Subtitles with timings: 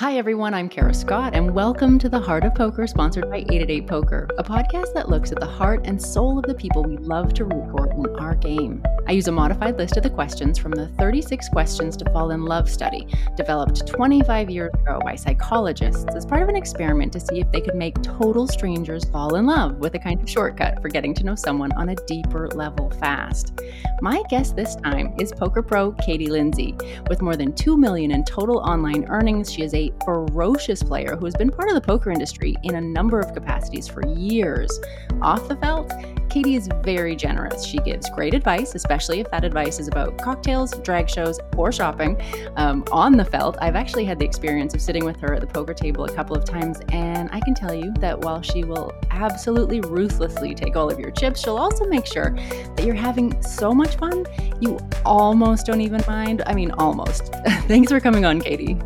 [0.00, 0.54] Hi, everyone.
[0.54, 4.42] I'm Kara Scott, and welcome to The Heart of Poker, sponsored by 888 Poker, a
[4.42, 7.70] podcast that looks at the heart and soul of the people we love to root
[7.70, 8.82] for in our game.
[9.06, 12.46] I use a modified list of the questions from the 36 Questions to Fall in
[12.46, 17.40] Love study, developed 25 years ago by psychologists as part of an experiment to see
[17.40, 20.88] if they could make total strangers fall in love with a kind of shortcut for
[20.88, 23.60] getting to know someone on a deeper level fast.
[24.00, 26.74] My guest this time is poker pro Katie Lindsay.
[27.10, 31.24] With more than 2 million in total online earnings, she is a ferocious player who
[31.24, 34.80] has been part of the poker industry in a number of capacities for years.
[35.22, 35.92] Off the felt,
[36.30, 37.64] Katie is very generous.
[37.64, 42.20] She gives great advice, especially if that advice is about cocktails, drag shows, or shopping.
[42.56, 45.46] Um, on the felt, I've actually had the experience of sitting with her at the
[45.48, 48.92] poker table a couple of times, and I can tell you that while she will
[49.10, 52.30] absolutely ruthlessly take all of your chips, she'll also make sure
[52.76, 54.24] that you're having so much fun,
[54.60, 56.42] you almost don't even mind.
[56.46, 57.34] I mean, almost.
[57.66, 58.78] Thanks for coming on, Katie.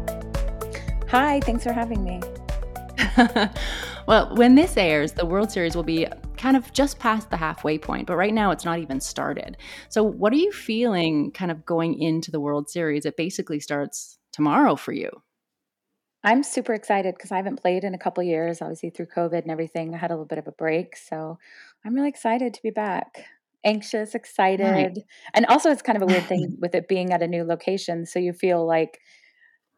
[1.14, 2.20] Hi, thanks for having me.
[4.08, 7.78] well, when this airs, the World Series will be kind of just past the halfway
[7.78, 9.56] point, but right now it's not even started.
[9.90, 13.06] So, what are you feeling kind of going into the World Series?
[13.06, 15.08] It basically starts tomorrow for you.
[16.24, 19.52] I'm super excited because I haven't played in a couple years, obviously through COVID and
[19.52, 19.94] everything.
[19.94, 21.38] I had a little bit of a break, so
[21.84, 23.24] I'm really excited to be back.
[23.64, 24.64] Anxious, excited.
[24.64, 24.98] Right.
[25.32, 28.04] And also it's kind of a weird thing with it being at a new location,
[28.04, 28.98] so you feel like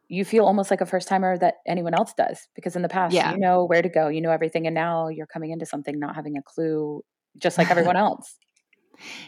[0.09, 3.13] you feel almost like a first timer that anyone else does because in the past
[3.13, 3.31] yeah.
[3.31, 6.15] you know where to go you know everything and now you're coming into something not
[6.15, 7.01] having a clue
[7.37, 8.37] just like everyone else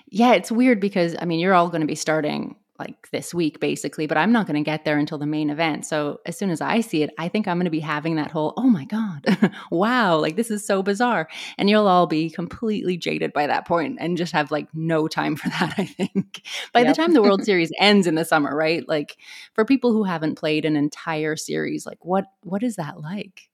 [0.08, 3.60] yeah it's weird because i mean you're all going to be starting like this week
[3.60, 5.86] basically but i'm not going to get there until the main event.
[5.86, 8.32] So as soon as i see it i think i'm going to be having that
[8.32, 9.26] whole oh my god
[9.72, 11.28] wow like this is so bizarre.
[11.58, 15.36] And you'll all be completely jaded by that point and just have like no time
[15.36, 16.42] for that i think.
[16.74, 16.90] By yep.
[16.90, 18.88] the time the world series ends in the summer right?
[18.88, 19.18] Like
[19.54, 23.50] for people who haven't played an entire series like what what is that like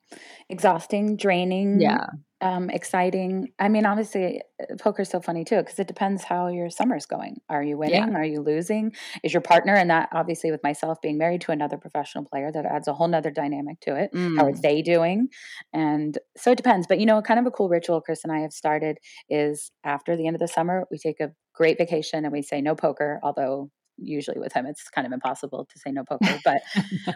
[0.50, 2.08] exhausting draining yeah
[2.42, 3.50] um, exciting.
[3.60, 7.38] I mean, obviously, uh, poker's so funny too because it depends how your summer's going.
[7.50, 8.12] Are you winning?
[8.12, 8.18] Yeah.
[8.18, 8.94] Are you losing?
[9.24, 9.74] Is your partner?
[9.74, 13.08] And that obviously, with myself being married to another professional player, that adds a whole
[13.08, 14.12] nother dynamic to it.
[14.14, 14.38] Mm.
[14.38, 14.62] How are mm.
[14.62, 15.30] they doing?
[15.74, 16.88] And so it depends.
[16.88, 18.98] But you know, kind of a cool ritual Chris and I have started
[19.30, 22.62] is after the end of the summer, we take a great vacation and we say
[22.62, 23.20] no poker.
[23.24, 26.62] Although usually with him it's kind of impossible to say no poker but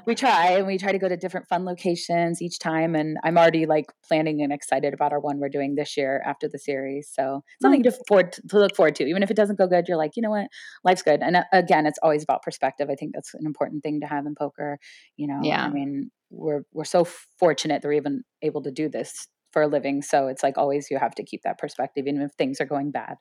[0.06, 3.38] we try and we try to go to different fun locations each time and i'm
[3.38, 7.10] already like planning and excited about our one we're doing this year after the series
[7.12, 9.86] so it's something to, forward, to look forward to even if it doesn't go good
[9.88, 10.48] you're like you know what?
[10.84, 11.22] Life's good.
[11.22, 14.26] And uh, again it's always about perspective i think that's an important thing to have
[14.26, 14.78] in poker
[15.18, 15.66] you know yeah.
[15.66, 17.06] i mean we're we're so
[17.40, 20.88] fortunate that we're even able to do this for a living so it's like always
[20.92, 23.16] you have to keep that perspective even if things are going bad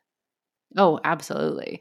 [0.76, 1.80] Oh, absolutely.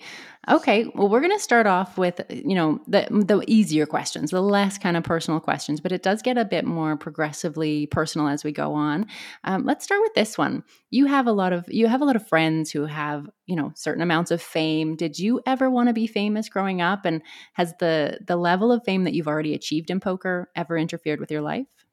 [0.49, 4.41] Okay, well, we're going to start off with you know the the easier questions, the
[4.41, 8.45] less kind of personal questions, but it does get a bit more progressively personal as
[8.45, 9.05] we go on.
[9.43, 10.63] Um, let's start with this one.
[10.89, 13.73] You have a lot of you have a lot of friends who have you know
[13.75, 14.95] certain amounts of fame.
[14.95, 17.03] Did you ever want to be famous growing up?
[17.03, 17.21] And
[17.53, 21.29] has the the level of fame that you've already achieved in poker ever interfered with
[21.29, 21.86] your life?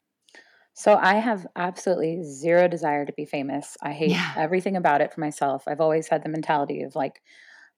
[0.74, 3.76] So I have absolutely zero desire to be famous.
[3.80, 4.34] I hate yeah.
[4.36, 5.64] everything about it for myself.
[5.68, 7.20] I've always had the mentality of like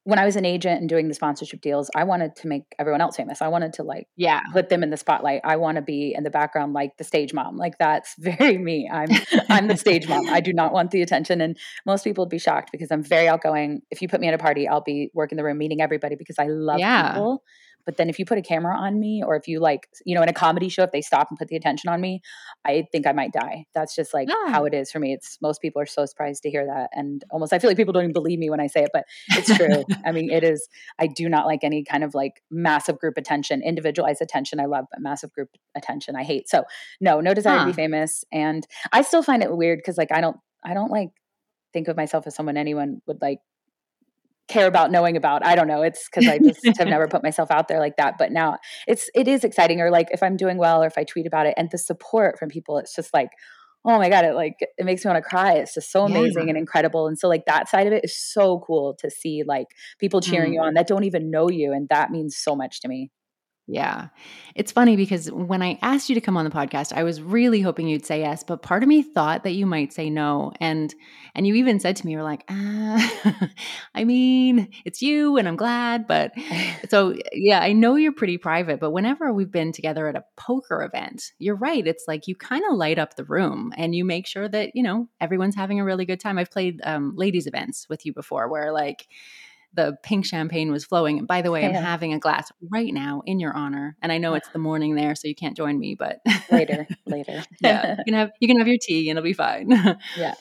[0.04, 3.00] when I was an agent and doing the sponsorship deals, I wanted to make everyone
[3.00, 3.42] else famous.
[3.42, 5.40] I wanted to like yeah, put them in the spotlight.
[5.42, 7.56] I want to be in the background like the stage mom.
[7.56, 8.88] Like that's very me.
[8.90, 9.08] I'm
[9.50, 10.28] I'm the stage mom.
[10.30, 13.28] I do not want the attention and most people would be shocked because I'm very
[13.28, 13.82] outgoing.
[13.90, 16.38] If you put me at a party, I'll be working the room meeting everybody because
[16.38, 17.12] I love yeah.
[17.12, 17.42] people.
[17.86, 20.22] But then if you put a camera on me, or if you like, you know,
[20.22, 22.20] in a comedy show, if they stop and put the attention on me,
[22.64, 23.64] I think I might die.
[23.74, 24.52] That's just like yeah.
[24.52, 25.12] how it is for me.
[25.12, 26.90] It's most people are so surprised to hear that.
[26.92, 29.04] And almost I feel like people don't even believe me when I say it, but
[29.30, 29.84] it's true.
[30.04, 33.62] I mean, it is, I do not like any kind of like massive group attention,
[33.62, 34.60] individualized attention.
[34.60, 36.48] I love, but massive group attention I hate.
[36.48, 36.64] So
[37.00, 37.64] no, no desire huh.
[37.66, 38.24] to be famous.
[38.32, 41.10] And I still find it weird because like I don't, I don't like
[41.72, 43.38] think of myself as someone anyone would like
[44.48, 45.44] care about knowing about.
[45.44, 45.82] I don't know.
[45.82, 48.14] It's because I just have never put myself out there like that.
[48.18, 49.80] But now it's it is exciting.
[49.80, 52.38] Or like if I'm doing well or if I tweet about it and the support
[52.38, 53.30] from people, it's just like,
[53.84, 55.54] oh my God, it like it makes me want to cry.
[55.54, 56.50] It's just so amazing yeah.
[56.50, 57.06] and incredible.
[57.06, 59.68] And so like that side of it is so cool to see like
[59.98, 60.54] people cheering mm.
[60.54, 61.72] you on that don't even know you.
[61.72, 63.10] And that means so much to me.
[63.68, 64.08] Yeah.
[64.54, 67.60] It's funny because when I asked you to come on the podcast, I was really
[67.60, 70.52] hoping you'd say yes, but part of me thought that you might say no.
[70.60, 70.94] And
[71.34, 73.48] and you even said to me, you're like, ah,
[73.94, 76.06] I mean, it's you and I'm glad.
[76.06, 76.32] But
[76.88, 80.84] so yeah, I know you're pretty private, but whenever we've been together at a poker
[80.84, 81.84] event, you're right.
[81.84, 84.82] It's like you kind of light up the room and you make sure that, you
[84.84, 86.38] know, everyone's having a really good time.
[86.38, 89.08] I've played um, ladies events with you before where like
[89.76, 91.18] the pink champagne was flowing.
[91.18, 93.96] And by the way, I'm having a glass right now in your honor.
[94.02, 96.20] And I know it's the morning there, so you can't join me, but
[96.50, 97.44] later, later.
[97.60, 99.70] yeah, you can have you can have your tea and it'll be fine.
[100.16, 100.34] Yeah.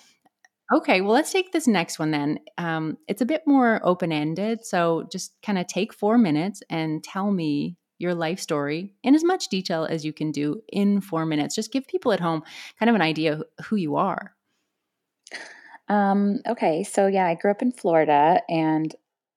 [0.73, 2.39] Okay, well, let's take this next one then.
[2.57, 4.65] Um, it's a bit more open ended.
[4.65, 9.23] So just kind of take four minutes and tell me your life story in as
[9.23, 11.55] much detail as you can do in four minutes.
[11.55, 12.43] Just give people at home
[12.79, 14.35] kind of an idea who you are.
[15.87, 18.93] Um, okay, so yeah, I grew up in Florida and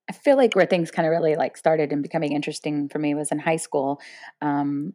[0.09, 3.13] I feel like where things kind of really like started and becoming interesting for me
[3.13, 4.01] was in high school.
[4.41, 4.93] Um,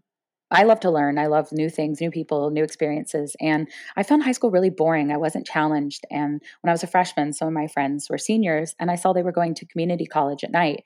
[0.50, 1.18] I love to learn.
[1.18, 3.34] I love new things, new people, new experiences.
[3.40, 5.10] And I found high school really boring.
[5.10, 6.04] I wasn't challenged.
[6.10, 9.12] And when I was a freshman, some of my friends were seniors and I saw
[9.12, 10.84] they were going to community college at night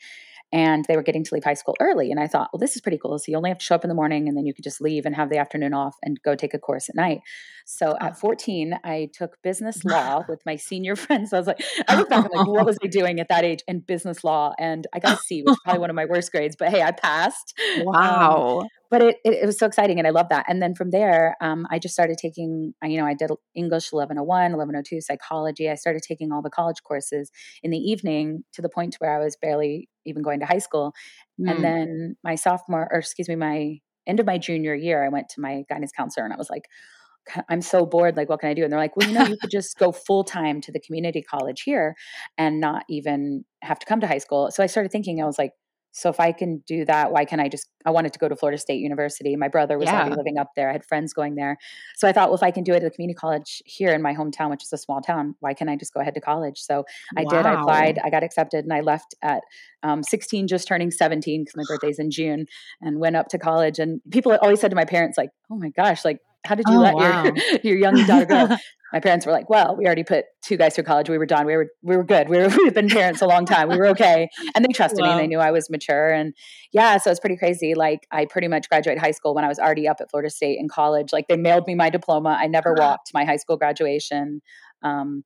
[0.53, 2.11] and they were getting to leave high school early.
[2.11, 3.19] And I thought, well, this is pretty cool.
[3.19, 4.81] So you only have to show up in the morning and then you could just
[4.81, 7.21] leave and have the afternoon off and go take a course at night.
[7.71, 11.35] So at 14, I took business law with my senior friends.
[11.35, 13.61] I was like, I look back, I'm like, what was I doing at that age
[13.69, 14.55] in business law?
[14.59, 16.83] And I got a C, which is probably one of my worst grades, but hey,
[16.83, 17.53] I passed.
[17.79, 18.63] Um, Wow.
[18.91, 20.47] but it, it, it was so exciting and I love that.
[20.49, 24.27] And then from there, um, I just started taking, you know, I did English 1101,
[24.27, 25.69] 1102, psychology.
[25.69, 27.31] I started taking all the college courses
[27.63, 30.95] in the evening to the point where I was barely even going to high school.
[31.39, 31.51] Mm.
[31.51, 35.29] And then my sophomore, or excuse me, my end of my junior year, I went
[35.31, 36.98] to my guidance counselor and I was like, "God,
[37.49, 38.17] I'm so bored.
[38.17, 38.65] Like, what can I do?
[38.65, 41.23] And they're like, well, you know, you could just go full time to the community
[41.23, 41.95] college here
[42.37, 44.51] and not even have to come to high school.
[44.51, 45.53] So I started thinking, I was like,
[45.93, 47.67] so if I can do that, why can't I just?
[47.85, 49.35] I wanted to go to Florida State University.
[49.37, 50.17] My brother was already Yeah.
[50.17, 50.69] living up there.
[50.69, 51.57] I had friends going there.
[51.97, 54.03] So I thought, well, if I can do it at the community college here in
[54.03, 56.61] my hometown, which is a small town, why can't I just go ahead to college?
[56.61, 56.85] So
[57.17, 57.47] I did.
[57.47, 57.99] I applied.
[58.05, 59.43] I got accepted, and I left at
[59.83, 62.47] um, 16, just turning 17 because my birthday's in June,
[62.81, 63.79] and went up to college.
[63.79, 66.77] And people always said to my parents, like, "Oh my gosh, like." How did you
[66.77, 67.25] Oh, let wow.
[67.25, 68.57] your your young daughter go?
[68.93, 71.11] my parents were like, "Well, we already put two guys through college.
[71.11, 71.47] We were done.
[71.47, 72.29] We were we were good.
[72.29, 73.69] We were we've been parents a long time.
[73.69, 75.09] We were okay." And they trusted me.
[75.09, 75.19] Wow.
[75.19, 76.11] They knew I was mature.
[76.11, 76.35] And
[76.73, 77.75] yeah, so it's pretty crazy.
[77.75, 80.59] Like I pretty much graduated high school when I was already up at Florida State
[80.59, 81.13] in college.
[81.13, 82.39] Like they mailed me my diploma.
[82.41, 84.41] I never walked my high school graduation.
[84.83, 85.25] Um,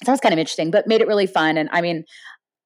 [0.00, 1.56] so that was kind of interesting, but made it really fun.
[1.56, 2.04] And I mean,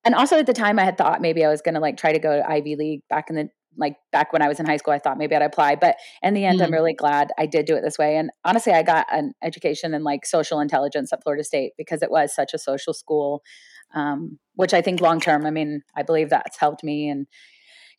[0.05, 2.13] and also at the time, I had thought maybe I was going to like try
[2.13, 3.49] to go to Ivy League back in the
[3.79, 4.93] like back when I was in high school.
[4.93, 6.75] I thought maybe I'd apply, but in the end, I'm Mm.
[6.75, 8.17] really glad I did do it this way.
[8.17, 12.11] And honestly, I got an education in like social intelligence at Florida State because it
[12.11, 13.43] was such a social school,
[13.95, 17.27] um, which I think long term, I mean, I believe that's helped me and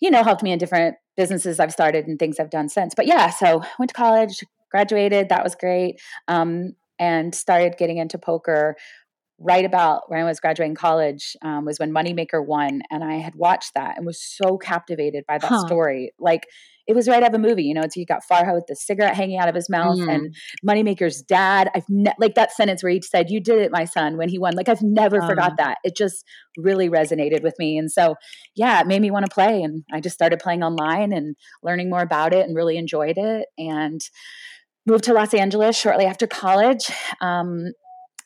[0.02, 2.94] you know helped me in different businesses I've started and things I've done since.
[2.96, 8.18] But yeah, so went to college, graduated, that was great, um, and started getting into
[8.18, 8.76] poker
[9.42, 13.36] right about when I was graduating college um, was when Moneymaker won, and I had
[13.36, 15.66] watched that and was so captivated by that Huh.
[15.66, 16.12] story.
[16.20, 16.46] Like
[16.88, 17.82] it was right out of a movie, you know.
[17.84, 20.14] It's you got Farha with the cigarette hanging out of his mouth, Mm.
[20.14, 20.36] and
[20.68, 21.70] Moneymaker's dad.
[21.76, 24.38] I've ne- like that sentence where he said, "You did it, my son," when he
[24.40, 24.56] won.
[24.56, 25.28] Like I've never Uh.
[25.28, 25.78] forgot that.
[25.84, 26.26] It just
[26.58, 28.16] really resonated with me, and so
[28.56, 31.90] yeah, it made me want to play, and I just started playing online and learning
[31.90, 34.02] more about it, and really enjoyed it, and
[34.86, 36.90] moved to Los Angeles shortly after college.
[37.22, 37.72] Um,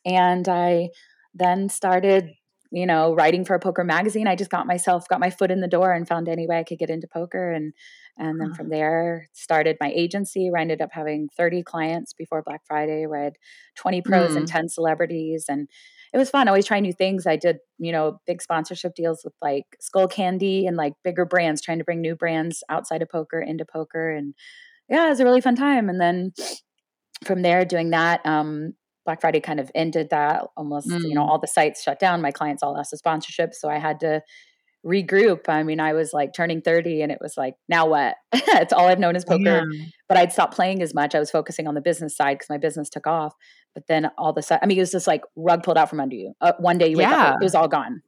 [0.05, 0.89] and I
[1.33, 2.29] then started,
[2.71, 4.27] you know, writing for a poker magazine.
[4.27, 6.63] I just got myself got my foot in the door and found any way I
[6.63, 7.73] could get into poker, and
[8.17, 10.49] and then from there started my agency.
[10.49, 13.05] Where I ended up having thirty clients before Black Friday.
[13.07, 13.37] Where I had
[13.75, 14.47] twenty pros and Mm.
[14.47, 15.67] ten celebrities, and
[16.13, 16.47] it was fun.
[16.47, 17.25] Always trying new things.
[17.25, 21.79] I did, you know, big sponsorship deals with like Skullcandy and like bigger brands, trying
[21.79, 24.33] to bring new brands outside of poker into poker, and
[24.89, 25.89] yeah, it was a really fun time.
[25.89, 26.33] And then
[27.25, 28.73] from there, doing that, um,
[29.05, 31.27] Black Friday kind of ended that almost, you know, Mm.
[31.29, 32.21] all the sites shut down.
[32.21, 33.53] My clients all lost a sponsorship.
[33.53, 34.21] So I had to
[34.85, 35.47] regroup.
[35.47, 38.15] I mean, I was like turning 30 and it was like, now what?
[38.33, 39.63] it's all I've known is poker.
[39.71, 39.85] Yeah.
[40.09, 41.15] But I'd stopped playing as much.
[41.15, 43.33] I was focusing on the business side because my business took off.
[43.73, 45.89] But then all of a sudden, I mean, it was just like rug pulled out
[45.89, 46.33] from under you.
[46.41, 47.29] Uh, one day you wake Yeah.
[47.29, 48.01] up, it was all gone.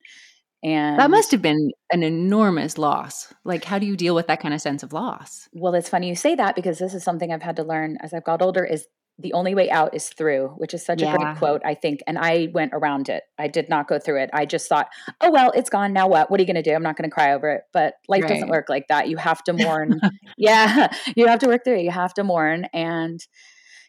[0.64, 3.34] And That must have been an enormous loss.
[3.44, 5.48] Like, how do you deal with that kind of sense of loss?
[5.54, 8.14] Well, it's funny you say that because this is something I've had to learn as
[8.14, 11.38] I've got older is the only way out is through, which is such a great
[11.38, 12.01] quote, I think.
[12.05, 13.24] And I went around it.
[13.39, 14.29] I did not go through it.
[14.34, 14.88] I just thought,
[15.22, 15.93] oh, well, it's gone.
[15.93, 16.29] Now what?
[16.29, 16.74] What are you going to do?
[16.75, 17.62] I'm not going to cry over it.
[17.72, 19.07] But life doesn't work like that.
[19.07, 20.01] You have to mourn.
[20.38, 20.89] yeah.
[21.15, 21.84] You have to work through it.
[21.84, 22.65] You have to mourn.
[22.74, 23.22] And,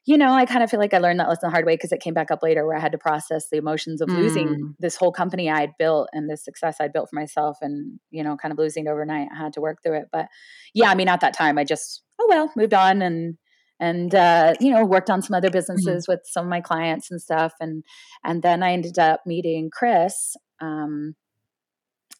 [0.04, 1.90] you know, I kind of feel like I learned that lesson the hard way because
[1.90, 4.16] it came back up later where I had to process the emotions of Mm.
[4.18, 7.98] losing this whole company I had built and the success I'd built for myself and,
[8.10, 9.26] you know, kind of losing it overnight.
[9.34, 10.04] I had to work through it.
[10.12, 10.26] But
[10.72, 13.36] yeah, I mean, at that time, I just, oh, well, moved on and,
[13.78, 17.20] and uh, you know worked on some other businesses with some of my clients and
[17.20, 17.84] stuff and
[18.24, 21.14] and then i ended up meeting chris um,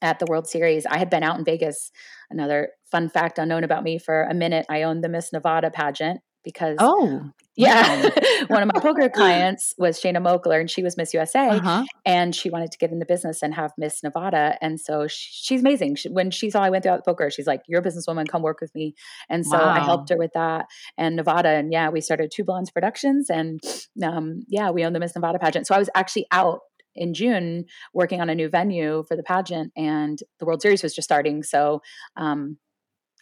[0.02, 0.84] at the world series.
[0.84, 1.90] I had been out in vegas
[2.30, 6.20] another fun fact unknown about me for a minute i owned the miss nevada pageant
[6.46, 8.08] because Oh, yeah,
[8.46, 11.84] one of my poker clients was Shayna Mokler, and she was Miss USA, Uh-huh.
[12.04, 14.56] and she wanted to get in the business and have Miss Nevada.
[14.62, 15.96] And so she, she's amazing.
[15.96, 18.28] She, when she saw I went through out poker, she's like, "You're a businesswoman.
[18.28, 18.94] Come work with me."
[19.28, 21.48] And so I helped her with that and Nevada.
[21.48, 23.60] And yeah, we started Two Blondes Productions, and
[24.02, 25.66] um, yeah, we own the Miss Nevada pageant.
[25.66, 26.60] So I was actually out
[26.94, 30.94] in June working on a new venue for the pageant, and the World Series was
[30.94, 31.42] just starting.
[31.42, 31.82] So
[32.16, 32.58] um,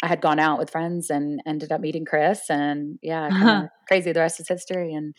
[0.04, 4.12] I had gone out with friends and ended up meeting Chris, and yeah, of crazy.
[4.12, 5.14] The rest is history, and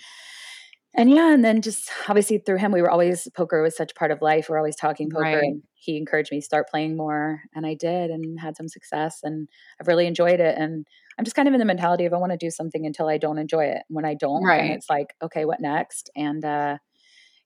[0.94, 4.12] and yeah, and then just obviously through him, we were always poker was such part
[4.12, 4.48] of life.
[4.50, 5.44] We're always talking poker, Right.
[5.44, 9.20] and he encouraged me to start playing more, and I did, and had some success,
[9.24, 9.50] and
[9.82, 10.58] I've really enjoyed it.
[10.58, 10.86] And
[11.18, 13.18] I'm just kind of in the mentality of I want to do something until I
[13.18, 13.84] don't enjoy it.
[13.90, 14.72] When I don't, then Right.
[14.72, 16.10] it's like, okay, what next?
[16.16, 16.78] And uh,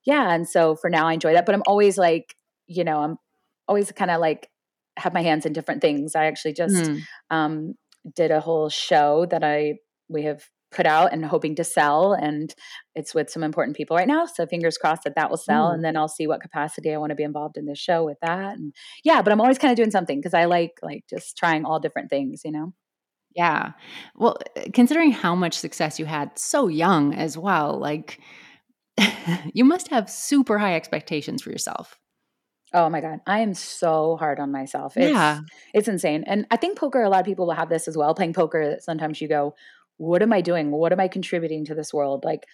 [0.06, 1.46] yeah, and so for now, I enjoy that.
[1.46, 2.36] But I'm always like,
[2.68, 3.18] you know, I'm
[3.68, 4.50] always kind of like
[5.00, 6.16] have my hands in different things.
[6.16, 7.02] I actually just Mm.
[7.32, 7.74] um,
[8.16, 9.76] did a whole show that I
[10.10, 12.54] we have put out and hoping to sell, and
[12.96, 14.26] it's with some important people right now.
[14.28, 15.72] So fingers crossed that that will sell, Ooh.
[15.74, 18.20] and then I'll see what capacity I want to be involved in this show with
[18.22, 18.56] that.
[18.58, 21.66] And yeah, but I'm always kind of doing something because I like like just trying
[21.66, 22.74] all different things, you know.
[23.36, 23.74] Yeah.
[24.16, 24.38] Well,
[24.74, 28.20] considering how much success you had so young as well, like
[29.54, 31.98] you must have super high expectations for yourself.
[32.74, 34.96] Oh my god, I am so hard on myself.
[34.96, 35.40] It's Yeah.
[35.74, 36.24] it's insane.
[36.28, 38.14] And I think poker a lot of people will have this as well.
[38.14, 39.56] Playing poker, sometimes you go,
[39.98, 40.72] what am I doing?
[40.72, 42.24] What am I contributing to this world?
[42.24, 42.46] Like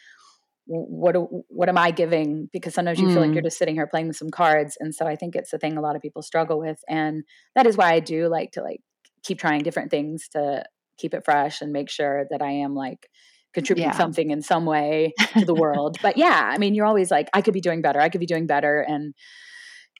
[0.67, 1.15] what
[1.50, 2.50] what am I giving?
[2.51, 3.36] Because sometimes you feel like Mm.
[3.36, 4.77] you're just sitting here playing some cards.
[4.79, 6.79] And so I think it's a thing a lot of people struggle with.
[6.89, 7.24] And
[7.55, 8.81] that is why I do like to like
[9.24, 10.63] keep trying different things to
[10.98, 13.10] keep it fresh and make sure that I am like
[13.53, 13.98] contributing Yeah.
[13.98, 15.98] something in some way to the world.
[16.01, 18.00] but yeah, I mean, you're always like, I could be doing better.
[18.01, 18.81] I could be doing better.
[18.81, 19.13] And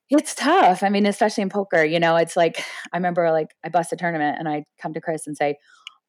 [0.10, 0.84] it's tough.
[0.84, 3.96] I mean, especially in poker, you know, it's like I remember like I bust a
[3.96, 5.56] tournament and I come to Chris and say,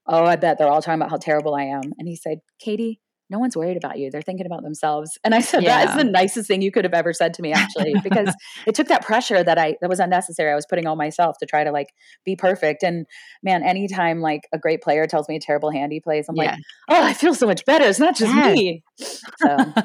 [0.08, 1.92] Oh, I bet they're all talking about how terrible I am.
[1.98, 4.10] And he said, Katie, no one's worried about you.
[4.10, 5.18] They're thinking about themselves.
[5.24, 7.52] And I said, That is the nicest thing you could have ever said to me,
[7.52, 8.34] actually, because
[8.66, 10.52] it took that pressure that I that was unnecessary.
[10.52, 11.88] I was putting on myself to try to like
[12.24, 12.82] be perfect.
[12.82, 13.06] And
[13.42, 16.52] man, anytime like a great player tells me a terrible hand he plays, I'm Yeah.
[16.52, 17.84] like, Oh, I feel so much better.
[17.84, 18.56] It's not just Yes.
[18.56, 18.84] me.
[19.36, 19.56] So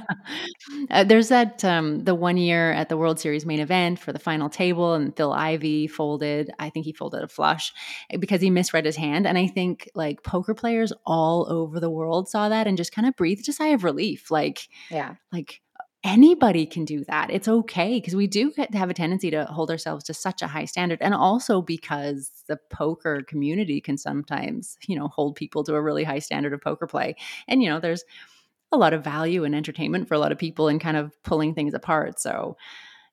[0.89, 4.19] Uh, there's that um, the one year at the World Series main event for the
[4.19, 6.51] final table, and Phil Ivey folded.
[6.59, 7.73] I think he folded a flush
[8.09, 9.27] eh, because he misread his hand.
[9.27, 13.07] And I think like poker players all over the world saw that and just kind
[13.07, 14.31] of breathed a sigh of relief.
[14.31, 15.15] Like, yeah.
[15.31, 15.61] like
[16.03, 17.29] anybody can do that.
[17.29, 20.41] It's okay because we do get to have a tendency to hold ourselves to such
[20.41, 25.63] a high standard, and also because the poker community can sometimes, you know, hold people
[25.65, 27.15] to a really high standard of poker play.
[27.47, 28.03] And you know, there's
[28.71, 31.53] a lot of value and entertainment for a lot of people in kind of pulling
[31.53, 32.19] things apart.
[32.19, 32.57] So,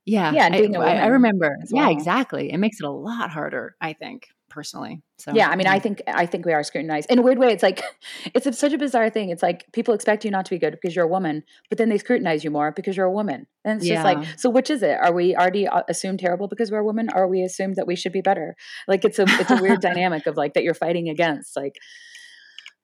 [0.05, 1.57] yeah, Yeah, and I, I, I remember.
[1.63, 2.53] as Yeah, exactly.
[2.53, 5.01] It makes it a lot harder, I think, personally.
[5.19, 7.53] So, Yeah, I mean, I think I think we are scrutinized in a weird way.
[7.53, 7.81] It's like
[8.35, 9.31] it's a, such a bizarre thing.
[9.31, 11.91] It's like people expect you not to be good because you're a woman, but then
[11.91, 13.47] they scrutinize you more because you're a woman.
[13.65, 14.99] And it's just like, so which is it?
[15.01, 17.87] Are we already uh, assumed terrible because we're a woman, or are we assumed that
[17.87, 18.57] we should be better?
[18.89, 21.57] Like it's a it's a weird dynamic of like that you're fighting against.
[21.57, 21.77] Like,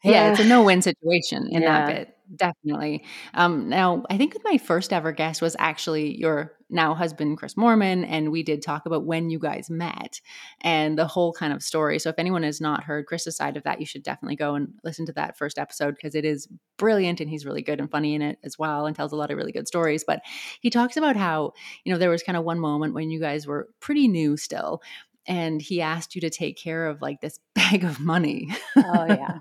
[0.05, 3.05] yeah, it's a no-win situation in that bit, definitely.
[3.33, 8.07] Um, now, I think my first ever guest was actually your now husband, Chris Moorman,
[8.09, 10.21] and we did talk about when you guys met
[10.61, 11.99] and the whole kind of story.
[11.99, 14.69] So, if anyone has not heard Chris's side of that, you should definitely go and
[14.85, 18.15] listen to that first episode because it is brilliant and he's really good and funny
[18.15, 20.05] in it as well and tells a lot of really good stories.
[20.07, 20.21] But
[20.61, 21.53] he talks about how,
[21.85, 24.83] you know, there was kind of one moment when you guys were pretty new still.
[25.27, 28.49] And he asked you to take care of like this bag of money.
[28.77, 29.39] oh yeah,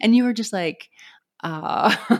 [0.00, 0.88] and you were just like,
[1.42, 1.94] uh,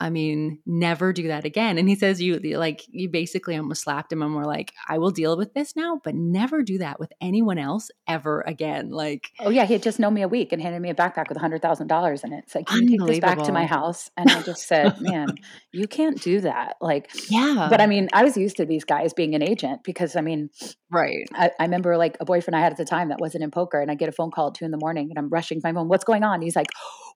[0.00, 1.76] I mean, never do that again.
[1.76, 5.10] And he says you like you basically almost slapped him and were like, I will
[5.10, 8.90] deal with this now, but never do that with anyone else ever again.
[8.90, 9.66] Like oh yeah.
[9.66, 11.60] He had just known me a week and handed me a backpack with a hundred
[11.60, 12.44] thousand dollars in it.
[12.44, 14.10] It's like, can you take this back to my house?
[14.16, 15.34] And I just said, man,
[15.72, 16.76] you can't do that.
[16.80, 17.66] Like, yeah.
[17.68, 17.80] but.
[17.80, 20.50] I mean, I was used to these guys being an agent because I mean,
[20.90, 21.28] Right.
[21.32, 23.80] I, I remember like a boyfriend I had at the time that wasn't in poker,
[23.80, 25.72] and I get a phone call at two in the morning, and I'm rushing my
[25.72, 25.88] phone.
[25.88, 26.42] What's going on?
[26.42, 26.66] He's like,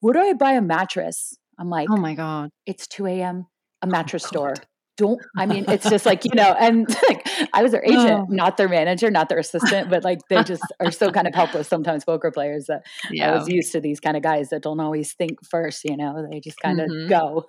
[0.01, 2.51] "Where do I buy a mattress?" I'm like, Oh my God.
[2.67, 3.47] "It's two a.m.
[3.83, 4.25] A Oh mattress God.
[4.25, 4.65] store."
[4.97, 7.87] Don't I mean it's just like you know, and like I was their Oh.
[7.87, 11.35] agent, not their manager, not their assistant, but like they just are so kind of
[11.37, 12.05] helpless sometimes.
[12.05, 13.27] Poker players that yeah.
[13.27, 16.27] I was used to these kind of guys that don't always think first, you know,
[16.31, 17.47] they just kind of hmm go.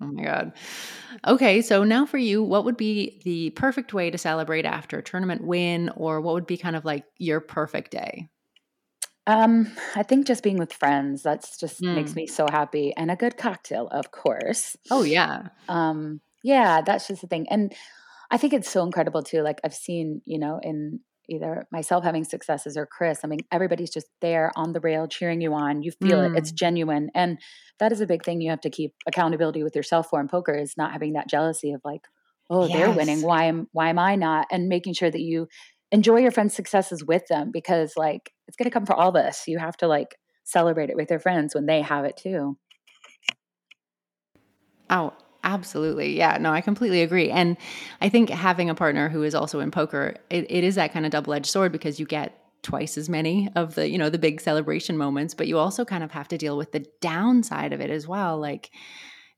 [0.00, 0.52] Oh my God.
[1.26, 1.62] Okay.
[1.62, 5.44] So now for you, what would be the perfect way to celebrate after a tournament
[5.44, 8.28] win, or what would be kind of like your perfect day?
[9.26, 12.16] Um, I think just being with friends, that's just makes Mm.
[12.16, 12.92] me so happy.
[12.96, 14.76] And a good cocktail, of course.
[14.90, 15.48] Oh, yeah.
[15.68, 17.46] Um, yeah, that's just the thing.
[17.48, 17.74] And
[18.30, 19.40] I think it's so incredible too.
[19.42, 23.20] Like I've seen, you know, in either myself having successes or Chris.
[23.24, 25.82] I mean, everybody's just there on the rail cheering you on.
[25.82, 26.30] You feel mm.
[26.30, 26.38] it.
[26.38, 26.56] It's mm.
[26.56, 27.10] genuine.
[27.14, 27.38] And
[27.80, 30.52] that is a big thing you have to keep accountability with yourself for in poker
[30.52, 32.02] is not having that jealousy of like,
[32.50, 32.76] oh, yes.
[32.76, 33.22] they're winning.
[33.22, 34.48] Why am why am I not?
[34.50, 35.48] And making sure that you
[35.94, 39.46] enjoy your friends' successes with them because like it's gonna come for all of us.
[39.46, 42.58] You have to like celebrate it with your friends when they have it too.
[44.90, 46.16] Oh, Absolutely.
[46.16, 46.38] Yeah.
[46.40, 47.30] No, I completely agree.
[47.30, 47.58] And
[48.00, 51.04] I think having a partner who is also in poker, it, it is that kind
[51.04, 54.18] of double edged sword because you get twice as many of the, you know, the
[54.18, 57.82] big celebration moments, but you also kind of have to deal with the downside of
[57.82, 58.38] it as well.
[58.38, 58.70] Like,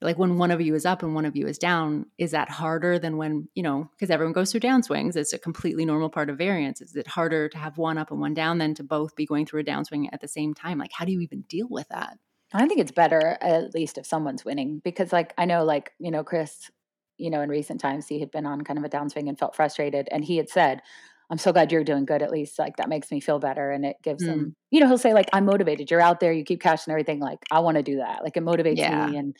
[0.03, 2.51] like when one of you is up and one of you is down, is that
[2.51, 5.17] harder than when, you know, because everyone goes through downswings.
[5.17, 6.83] It's a completely normal part of variance.
[6.83, 9.47] Is it harder to have one up and one down than to both be going
[9.47, 10.79] through a downswing at the same time?
[10.79, 12.19] Like, how do you even deal with that?
[12.53, 16.11] I think it's better at least if someone's winning because like I know like, you
[16.11, 16.71] know, Chris,
[17.17, 19.57] you know, in recent times he had been on kind of a downswing and felt
[19.57, 20.83] frustrated and he had said,
[21.29, 23.85] I'm so glad you're doing good at least like that makes me feel better and
[23.85, 24.29] it gives mm.
[24.29, 27.19] him you know he'll say like I'm motivated you're out there you keep cashing everything
[27.19, 29.09] like I want to do that like it motivates yeah.
[29.09, 29.37] me and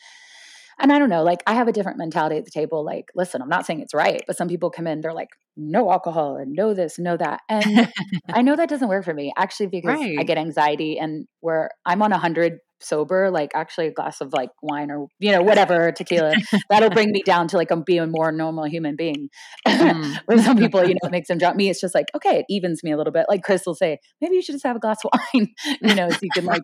[0.79, 2.83] and I don't know, like I have a different mentality at the table.
[2.83, 5.91] Like, listen, I'm not saying it's right, but some people come in, they're like, no
[5.91, 7.41] alcohol and no this, no that.
[7.49, 7.91] And
[8.29, 10.17] I know that doesn't work for me actually because right.
[10.19, 14.33] I get anxiety and where I'm on a hundred sober, like actually a glass of
[14.33, 16.33] like wine or, you know, whatever, tequila,
[16.69, 19.29] that'll bring me down to like I'm being a more normal human being.
[19.67, 20.19] Mm.
[20.25, 21.69] Where some people, you know, it makes them drop me.
[21.69, 23.25] It's just like, okay, it evens me a little bit.
[23.27, 25.47] Like Chris will say, maybe you should just have a glass of wine,
[25.81, 26.63] you know, so you can like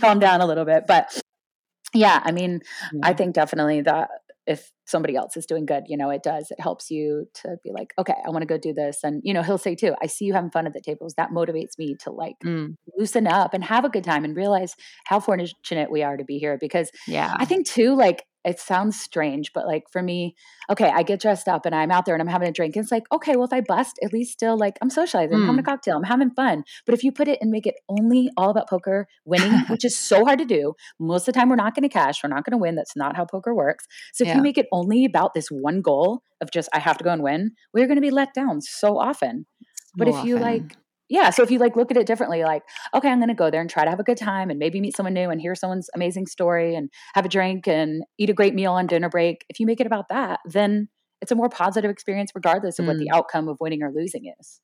[0.00, 0.84] calm down a little bit.
[0.86, 1.20] But
[1.94, 2.60] yeah, I mean,
[2.92, 3.00] yeah.
[3.02, 4.10] I think definitely that
[4.48, 6.50] if somebody else is doing good, you know, it does.
[6.50, 9.00] It helps you to be like, okay, I want to go do this.
[9.04, 11.14] And, you know, he'll say too, I see you having fun at the tables.
[11.18, 12.74] That motivates me to like mm.
[12.96, 16.38] loosen up and have a good time and realize how fortunate we are to be
[16.38, 16.56] here.
[16.58, 20.34] Because yeah, I think too, like it sounds strange, but like for me,
[20.70, 22.74] okay, I get dressed up and I'm out there and I'm having a drink.
[22.74, 25.42] And it's like, okay, well, if I bust, at least still like I'm socializing, mm.
[25.42, 25.66] I'm having a mm.
[25.66, 26.64] cocktail, I'm having fun.
[26.86, 29.98] But if you put it and make it only all about poker winning, which is
[29.98, 32.44] so hard to do, most of the time we're not going to cash, we're not
[32.44, 32.74] going to win.
[32.74, 33.86] That's not how poker works.
[34.14, 34.36] So if yeah.
[34.36, 37.22] you make it only about this one goal of just I have to go and
[37.22, 39.44] win, we're going to be let down so often.
[39.60, 40.28] So but if often.
[40.28, 40.76] you like
[41.08, 42.62] yeah so if you like look at it differently like
[42.94, 44.80] okay i'm going to go there and try to have a good time and maybe
[44.80, 48.34] meet someone new and hear someone's amazing story and have a drink and eat a
[48.34, 50.88] great meal on dinner break if you make it about that then
[51.20, 52.88] it's a more positive experience regardless of mm.
[52.88, 53.16] what the mm.
[53.16, 54.60] outcome of winning or losing is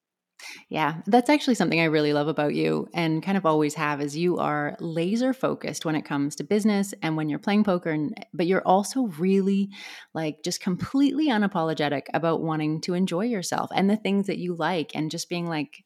[0.68, 4.16] yeah, that's actually something I really love about you and kind of always have is
[4.16, 8.14] you are laser focused when it comes to business and when you're playing poker and
[8.32, 9.70] but you're also really
[10.12, 14.92] like just completely unapologetic about wanting to enjoy yourself and the things that you like
[14.94, 15.83] and just being like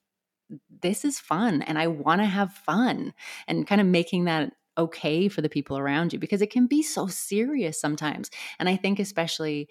[0.82, 3.12] this is fun and I want to have fun
[3.46, 6.82] and kind of making that okay for the people around you because it can be
[6.82, 8.30] so serious sometimes.
[8.58, 9.68] And I think especially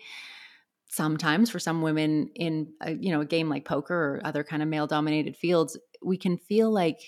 [0.90, 4.62] sometimes for some women in a, you know a game like poker or other kind
[4.62, 7.00] of male dominated fields, we can feel like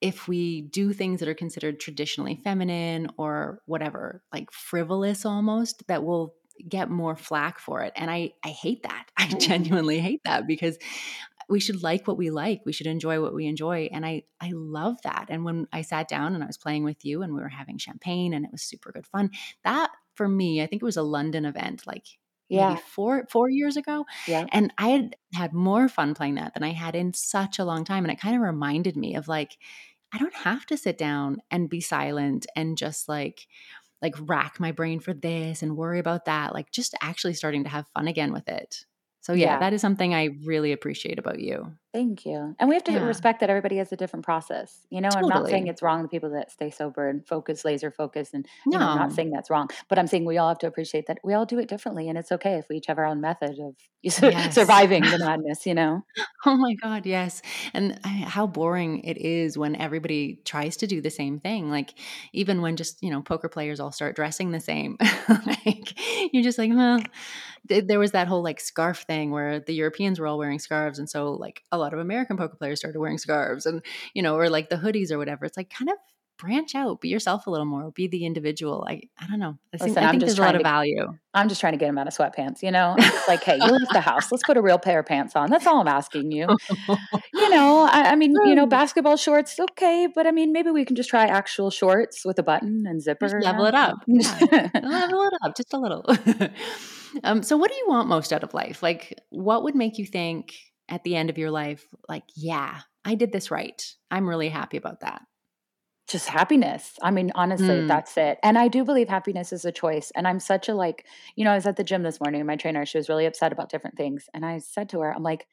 [0.00, 6.04] if we do things that are considered traditionally feminine or whatever, like frivolous almost, that
[6.04, 6.34] will
[6.68, 7.92] get more flack for it.
[7.96, 9.06] And I I hate that.
[9.16, 9.40] I mm.
[9.40, 10.78] genuinely hate that because
[11.48, 14.50] we should like what we like we should enjoy what we enjoy and i i
[14.54, 17.40] love that and when i sat down and i was playing with you and we
[17.40, 19.30] were having champagne and it was super good fun
[19.64, 22.06] that for me i think it was a london event like
[22.48, 22.70] yeah.
[22.70, 26.62] maybe four four years ago yeah and i had had more fun playing that than
[26.62, 29.56] i had in such a long time and it kind of reminded me of like
[30.12, 33.46] i don't have to sit down and be silent and just like
[34.02, 37.70] like rack my brain for this and worry about that like just actually starting to
[37.70, 38.84] have fun again with it
[39.24, 41.76] so yeah, yeah, that is something I really appreciate about you.
[41.94, 42.56] Thank you.
[42.58, 43.04] And we have to yeah.
[43.04, 44.80] respect that everybody has a different process.
[44.90, 45.32] You know, totally.
[45.32, 48.44] I'm not saying it's wrong the people that stay sober and focus, laser focus, and
[48.66, 48.78] no.
[48.80, 49.68] know, I'm not saying that's wrong.
[49.88, 52.18] But I'm saying we all have to appreciate that we all do it differently, and
[52.18, 54.56] it's okay if we each have our own method of yes.
[54.56, 55.66] surviving the madness.
[55.66, 56.02] You know.
[56.46, 57.42] oh my God, yes.
[57.72, 61.70] And how boring it is when everybody tries to do the same thing.
[61.70, 61.94] Like
[62.32, 64.98] even when just you know poker players all start dressing the same.
[65.28, 65.94] like
[66.32, 67.00] you're just like, well
[67.66, 71.08] there was that whole like scarf thing where the Europeans were all wearing scarves, and
[71.08, 73.82] so like a lot of American poker players started wearing scarves, and
[74.14, 75.44] you know, or like the hoodies or whatever.
[75.44, 75.96] It's like kind of
[76.36, 78.84] branch out, be yourself a little more, be the individual.
[78.88, 79.58] I I don't know.
[79.72, 81.06] I think, Listen, I think there's a lot to, of value.
[81.32, 82.62] I'm just trying to get him out of sweatpants.
[82.62, 84.30] You know, it's like, hey, you left the house.
[84.30, 85.50] Let's put a real pair of pants on.
[85.50, 86.46] That's all I'm asking you.
[86.88, 90.84] you know, I, I, mean, you know, basketball shorts, okay, but I mean, maybe we
[90.84, 93.28] can just try actual shorts with a button and zipper.
[93.28, 93.96] Just level it up.
[94.06, 94.70] Yeah.
[94.82, 96.04] level it up just a little.
[97.22, 98.82] Um, so, what do you want most out of life?
[98.82, 100.52] Like, what would make you think
[100.88, 103.82] at the end of your life, like, yeah, I did this right?
[104.10, 105.22] I'm really happy about that.
[106.06, 106.98] Just happiness.
[107.02, 107.88] I mean, honestly, mm.
[107.88, 108.38] that's it.
[108.42, 110.12] And I do believe happiness is a choice.
[110.14, 112.46] And I'm such a like, you know, I was at the gym this morning and
[112.46, 114.28] my trainer, she was really upset about different things.
[114.34, 115.46] And I said to her, I'm like,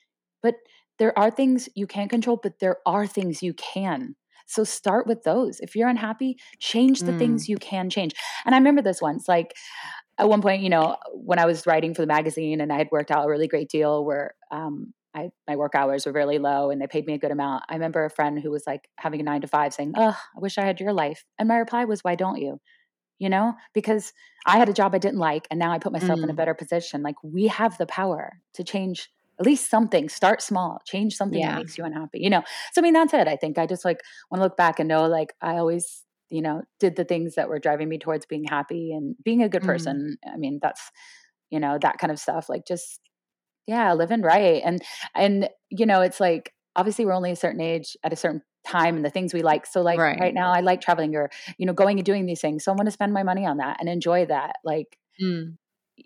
[0.43, 0.55] but
[0.99, 4.15] there are things you can't control, but there are things you can.
[4.45, 5.61] So start with those.
[5.61, 7.19] If you're unhappy, change the mm.
[7.19, 8.13] things you can change.
[8.45, 9.55] And I remember this once, like
[10.17, 12.89] at one point, you know, when I was writing for the magazine and I had
[12.91, 16.69] worked out a really great deal where um, I, my work hours were really low
[16.69, 17.63] and they paid me a good amount.
[17.69, 20.39] I remember a friend who was like having a nine to five saying, Oh, I
[20.39, 21.25] wish I had your life.
[21.37, 22.59] And my reply was, Why don't you?
[23.19, 24.13] You know, because
[24.47, 26.23] I had a job I didn't like and now I put myself mm.
[26.23, 26.37] in a mm.
[26.37, 27.03] better position.
[27.03, 30.07] Like we have the power to change at least something.
[30.07, 31.51] Start small, change something yeah.
[31.51, 32.19] that makes you unhappy.
[32.19, 33.27] You know, so I mean, that's it.
[33.27, 36.41] I think I just like want to look back and know like I always, you
[36.41, 39.63] know, did the things that were driving me towards being happy and being a good
[39.63, 39.67] mm.
[39.67, 40.17] person.
[40.31, 40.81] I mean, that's,
[41.49, 42.49] you know, that kind of stuff.
[42.49, 43.00] Like just
[43.67, 44.81] yeah living right and
[45.15, 48.95] and you know it's like obviously we're only a certain age at a certain time
[48.95, 51.65] and the things we like so like right, right now i like traveling or you
[51.65, 53.77] know going and doing these things so i want to spend my money on that
[53.79, 55.55] and enjoy that like mm.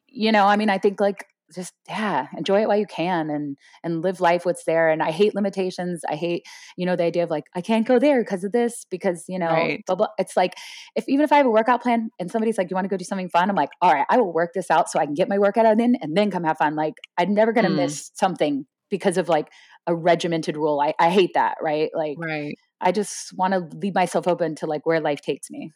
[0.07, 3.57] you know i mean i think like just yeah enjoy it while you can and
[3.83, 6.45] and live life what's there and i hate limitations i hate
[6.77, 9.37] you know the idea of like i can't go there because of this because you
[9.37, 9.83] know right.
[9.85, 10.07] blah, blah.
[10.17, 10.55] it's like
[10.95, 12.97] if even if i have a workout plan and somebody's like you want to go
[12.97, 15.13] do something fun i'm like all right i will work this out so i can
[15.13, 17.75] get my workout in and then come have fun like i'm never gonna mm.
[17.75, 19.49] miss something because of like
[19.87, 23.93] a regimented rule i, I hate that right like right i just want to leave
[23.93, 25.71] myself open to like where life takes me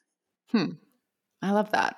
[0.51, 0.71] hmm
[1.41, 1.97] i love that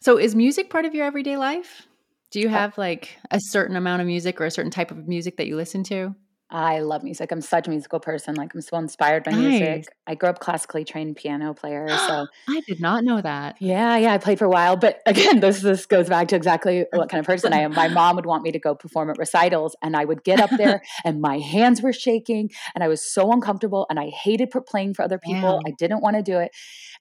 [0.00, 1.86] so is music part of your everyday life
[2.34, 5.36] do you have like a certain amount of music or a certain type of music
[5.36, 6.16] that you listen to?
[6.50, 7.30] I love music.
[7.30, 8.34] I'm such a musical person.
[8.34, 9.60] Like I'm so inspired by nice.
[9.60, 9.86] music.
[10.08, 11.86] I grew up classically trained piano player.
[12.08, 13.56] So I did not know that.
[13.60, 14.12] Yeah, yeah.
[14.12, 14.76] I played for a while.
[14.76, 17.72] But again, this this goes back to exactly what kind of person I am.
[17.72, 20.50] My mom would want me to go perform at recitals and I would get up
[20.58, 24.94] there and my hands were shaking and I was so uncomfortable and I hated playing
[24.94, 25.62] for other people.
[25.64, 26.50] I didn't want to do it.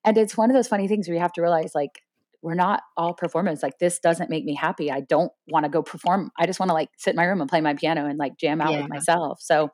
[0.05, 2.03] And it's one of those funny things where you have to realize like
[2.43, 3.63] we're not all performers.
[3.63, 4.91] Like this doesn't make me happy.
[4.91, 6.29] I don't want to go perform.
[6.37, 8.37] I just want to like sit in my room and play my piano and like
[8.37, 8.81] jam out yeah.
[8.81, 9.39] with myself.
[9.41, 9.69] So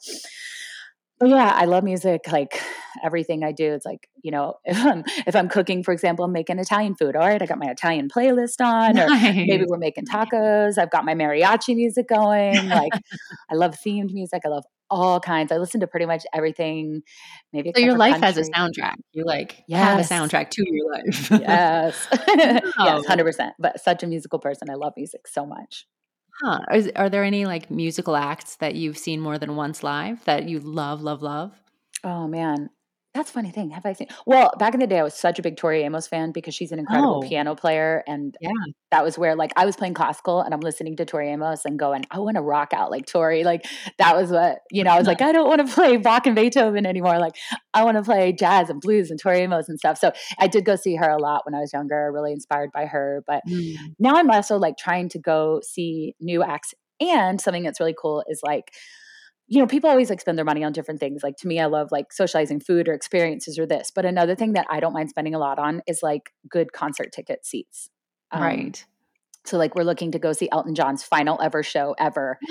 [1.21, 2.31] Oh, yeah, I love music.
[2.31, 2.61] Like
[3.03, 6.31] everything I do, it's like you know, if I'm if I'm cooking, for example, I'm
[6.31, 7.15] making Italian food.
[7.15, 9.29] All right, I got my Italian playlist on, nice.
[9.29, 10.77] or maybe we're making tacos.
[10.77, 12.69] I've got my mariachi music going.
[12.69, 12.93] Like
[13.51, 14.41] I love themed music.
[14.45, 15.51] I love all kinds.
[15.51, 17.01] I listen to pretty much everything.
[17.53, 18.27] Maybe so your life country.
[18.27, 18.95] has a soundtrack.
[19.11, 19.83] You like yes.
[19.83, 21.31] have a soundtrack to your life.
[21.31, 23.53] yes, yes, hundred percent.
[23.59, 24.69] But such a musical person.
[24.69, 25.85] I love music so much.
[26.43, 26.59] Huh.
[26.73, 30.47] Is, are there any like musical acts that you've seen more than once live that
[30.49, 31.61] you love, love, love?
[32.03, 32.69] Oh man,
[33.13, 33.71] that's funny thing.
[33.71, 34.07] Have I seen?
[34.27, 36.71] Well, back in the day, I was such a big Tori Amos fan because she's
[36.71, 37.27] an incredible oh.
[37.27, 38.51] piano player, and yeah,
[38.91, 41.79] that was where like I was playing classical and I'm listening to Tori Amos and
[41.79, 43.43] going, I want to rock out like Tori.
[43.43, 43.65] Like
[43.97, 44.91] that was what you know.
[44.91, 47.17] I was like, I don't want to play Bach and Beethoven anymore.
[47.17, 47.35] Like
[47.73, 49.97] I want to play jazz and blues and Tori Amos and stuff.
[49.97, 52.11] So I did go see her a lot when I was younger.
[52.13, 53.75] Really inspired by her, but mm.
[53.97, 56.75] now I'm also like trying to go see new acts.
[57.01, 58.71] And something that's really cool is like
[59.49, 61.23] you know, people always like spend their money on different things.
[61.23, 63.91] Like to me, I love like socializing food or experiences or this.
[63.93, 67.11] But another thing that I don't mind spending a lot on is like good concert
[67.11, 67.89] ticket seats.
[68.31, 68.85] Um, right.
[69.45, 72.37] So like we're looking to go see Elton John's final ever show ever.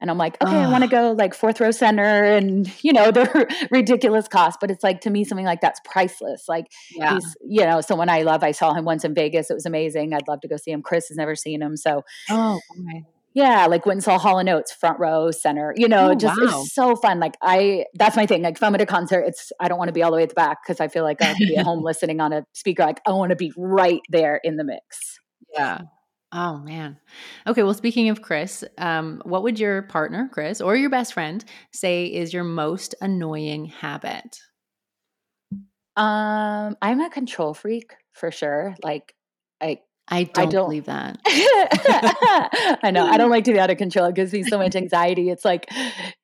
[0.00, 3.10] And I'm like, okay, I want to go like fourth row center and you know,
[3.10, 4.58] the ridiculous cost.
[4.60, 6.44] But it's like to me, something like that's priceless.
[6.48, 7.14] Like yeah.
[7.14, 8.44] he's, you know, someone I love.
[8.44, 9.50] I saw him once in Vegas.
[9.50, 10.14] It was amazing.
[10.14, 10.82] I'd love to go see him.
[10.82, 11.76] Chris has never seen him.
[11.76, 13.04] So oh okay.
[13.38, 15.72] Yeah, like went and saw Hall and Oates, front row, center.
[15.76, 16.48] You know, oh, just wow.
[16.48, 17.20] it's so fun.
[17.20, 18.42] Like I, that's my thing.
[18.42, 20.24] Like if I'm at a concert, it's I don't want to be all the way
[20.24, 22.44] at the back because I feel like I could be at home listening on a
[22.52, 22.82] speaker.
[22.82, 25.20] Like I want to be right there in the mix.
[25.54, 25.82] Yeah.
[26.32, 26.98] Oh man.
[27.46, 27.62] Okay.
[27.62, 32.06] Well, speaking of Chris, um, what would your partner, Chris, or your best friend say
[32.06, 34.40] is your most annoying habit?
[35.96, 38.74] Um, I'm a control freak for sure.
[38.82, 39.14] Like
[40.10, 41.18] I don't, I don't believe that.
[42.82, 43.06] I know.
[43.06, 44.06] I don't like to be out of control.
[44.06, 45.28] It gives me so much anxiety.
[45.28, 45.66] It's like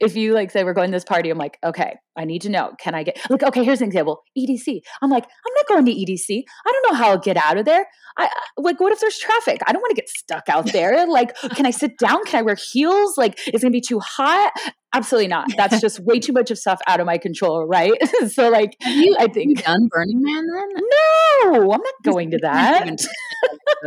[0.01, 2.49] if you like say we're going to this party, I'm like, okay, I need to
[2.49, 2.73] know.
[2.79, 4.23] Can I get like okay, here's an example.
[4.39, 4.81] EDC.
[5.03, 6.43] I'm like, I'm not going to EDC.
[6.67, 7.87] I don't know how I'll get out of there.
[8.17, 9.61] I like what if there's traffic?
[9.67, 11.07] I don't want to get stuck out there.
[11.07, 12.25] Like, can I sit down?
[12.25, 13.19] Can I wear heels?
[13.19, 14.53] Like, it's gonna be too hot.
[14.95, 15.49] Absolutely not.
[15.57, 17.93] That's just way too much of stuff out of my control, right?
[18.29, 20.69] so like you, I think done Burning Man then?
[21.45, 22.89] No, I'm not going to that.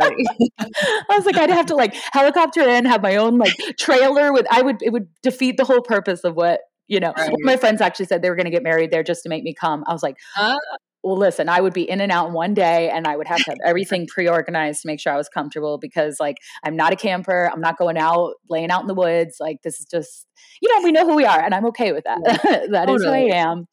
[0.00, 4.46] I was like, I'd have to like helicopter in, have my own like trailer with
[4.50, 7.14] I would it would defeat the whole purpose of what you know.
[7.16, 7.32] Right.
[7.38, 9.84] my friends actually said they were gonna get married there just to make me come.
[9.86, 10.56] I was like, uh,
[11.02, 13.38] well, listen, I would be in and out in one day and I would have
[13.38, 16.92] to have everything pre organized to make sure I was comfortable because, like, I'm not
[16.92, 17.50] a camper.
[17.52, 19.36] I'm not going out, laying out in the woods.
[19.40, 20.26] Like, this is just,
[20.60, 22.18] you know, we know who we are and I'm okay with that.
[22.24, 22.66] Yeah.
[22.72, 22.96] that totally.
[22.96, 23.66] is who I am.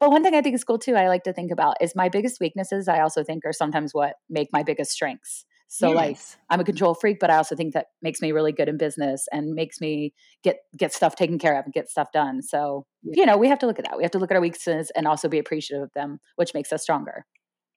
[0.00, 2.08] But one thing I think is cool too, I like to think about is my
[2.08, 5.44] biggest weaknesses, I also think are sometimes what make my biggest strengths.
[5.74, 5.96] So yes.
[5.96, 6.18] like
[6.50, 9.26] I'm a control freak, but I also think that makes me really good in business
[9.32, 12.42] and makes me get get stuff taken care of and get stuff done.
[12.42, 13.96] So, you know, we have to look at that.
[13.96, 16.72] We have to look at our weaknesses and also be appreciative of them, which makes
[16.72, 17.26] us stronger.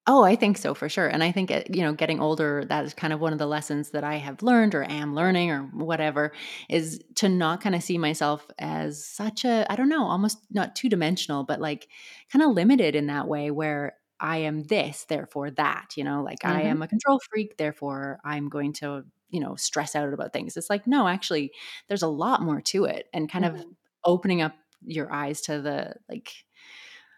[0.09, 1.07] Oh, I think so for sure.
[1.07, 3.45] And I think, eh, you know, getting older, that is kind of one of the
[3.45, 6.31] lessons that I have learned or am learning or whatever
[6.69, 10.77] is to not kind of see myself as such a, I don't know, almost not
[10.77, 11.89] two dimensional, but like
[12.31, 16.39] kind of limited in that way where I am this, therefore that, you know, like
[16.39, 16.57] mm-hmm.
[16.57, 20.57] I am a control freak, therefore I'm going to, you know, stress out about things.
[20.57, 21.51] It's like, no, actually,
[21.87, 23.55] there's a lot more to it and kind mm-hmm.
[23.57, 23.65] of
[24.03, 26.31] opening up your eyes to the like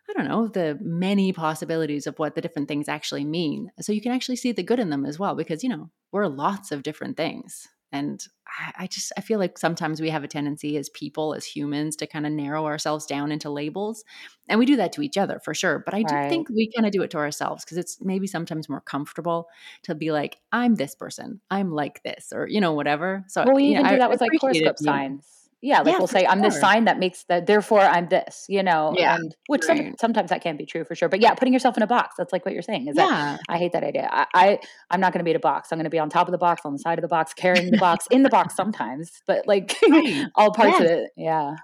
[0.10, 3.72] I don't know, the many possibilities of what the different things actually mean.
[3.80, 6.26] So you can actually see the good in them as well, because, you know, we're
[6.26, 7.68] lots of different things.
[7.92, 11.46] And I, I just, I feel like sometimes we have a tendency as people, as
[11.46, 14.04] humans, to kind of narrow ourselves down into labels.
[14.48, 15.80] And we do that to each other for sure.
[15.80, 16.30] But I do right.
[16.30, 19.48] think we kind of do it to ourselves because it's maybe sometimes more comfortable
[19.84, 23.26] to be like, I'm this person, I'm like this, or, you know, whatever.
[23.28, 26.08] So, well, we even know, do that with like horoscope signs yeah, like yeah, we'll
[26.08, 26.30] say, sure.
[26.30, 29.78] I'm this sign that makes that, therefore I'm this, you know, yeah, and which right.
[29.78, 31.10] some, sometimes that can be true for sure.
[31.10, 32.88] But yeah, putting yourself in a box, that's like what you're saying.
[32.88, 33.08] Is yeah.
[33.08, 34.08] that I hate that idea.
[34.10, 34.60] I, I
[34.92, 35.70] am not going to be in a box.
[35.72, 37.34] I'm going to be on top of the box, on the side of the box,
[37.34, 40.28] carrying the box, in the box sometimes, but like right.
[40.36, 41.10] all parts of it.
[41.18, 41.56] Yeah.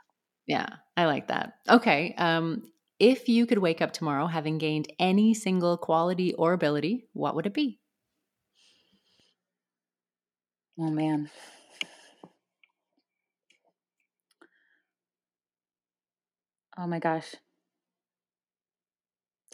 [0.45, 0.67] Yeah.
[0.97, 1.53] I like that.
[1.69, 2.15] Okay.
[2.17, 2.63] Um,
[2.99, 7.45] if you could wake up tomorrow having gained any single quality or ability, what would
[7.45, 7.79] it be?
[10.77, 11.29] Oh man.
[16.77, 17.35] Oh my gosh.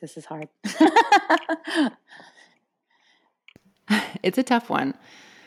[0.02, 0.50] This is hard.
[4.24, 4.94] it's a tough one.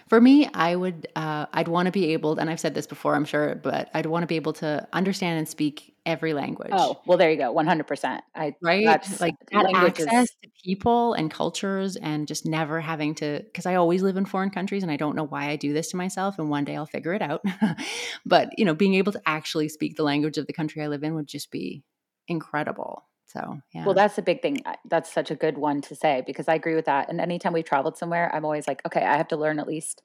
[0.08, 3.14] For me, I would uh, I'd want to be able, and I've said this before,
[3.14, 6.70] I'm sure, but I'd want to be able to understand and speak every language.
[6.72, 7.86] Oh, well, there you go, 100.
[7.86, 8.84] percent I right
[9.20, 13.40] like that access to people and cultures, and just never having to.
[13.44, 15.90] Because I always live in foreign countries, and I don't know why I do this
[15.90, 16.38] to myself.
[16.38, 17.42] And one day I'll figure it out.
[18.26, 21.02] but you know, being able to actually speak the language of the country I live
[21.02, 21.82] in would just be
[22.28, 23.04] incredible.
[23.26, 23.84] So, yeah.
[23.84, 24.62] Well, that's a big thing.
[24.84, 27.08] That's such a good one to say because I agree with that.
[27.08, 30.02] And anytime we've traveled somewhere, I'm always like, okay, I have to learn at least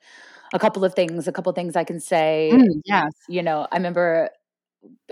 [0.54, 2.52] a couple of things, a couple of things I can say.
[2.52, 3.14] Mm, yes.
[3.28, 4.30] You know, I remember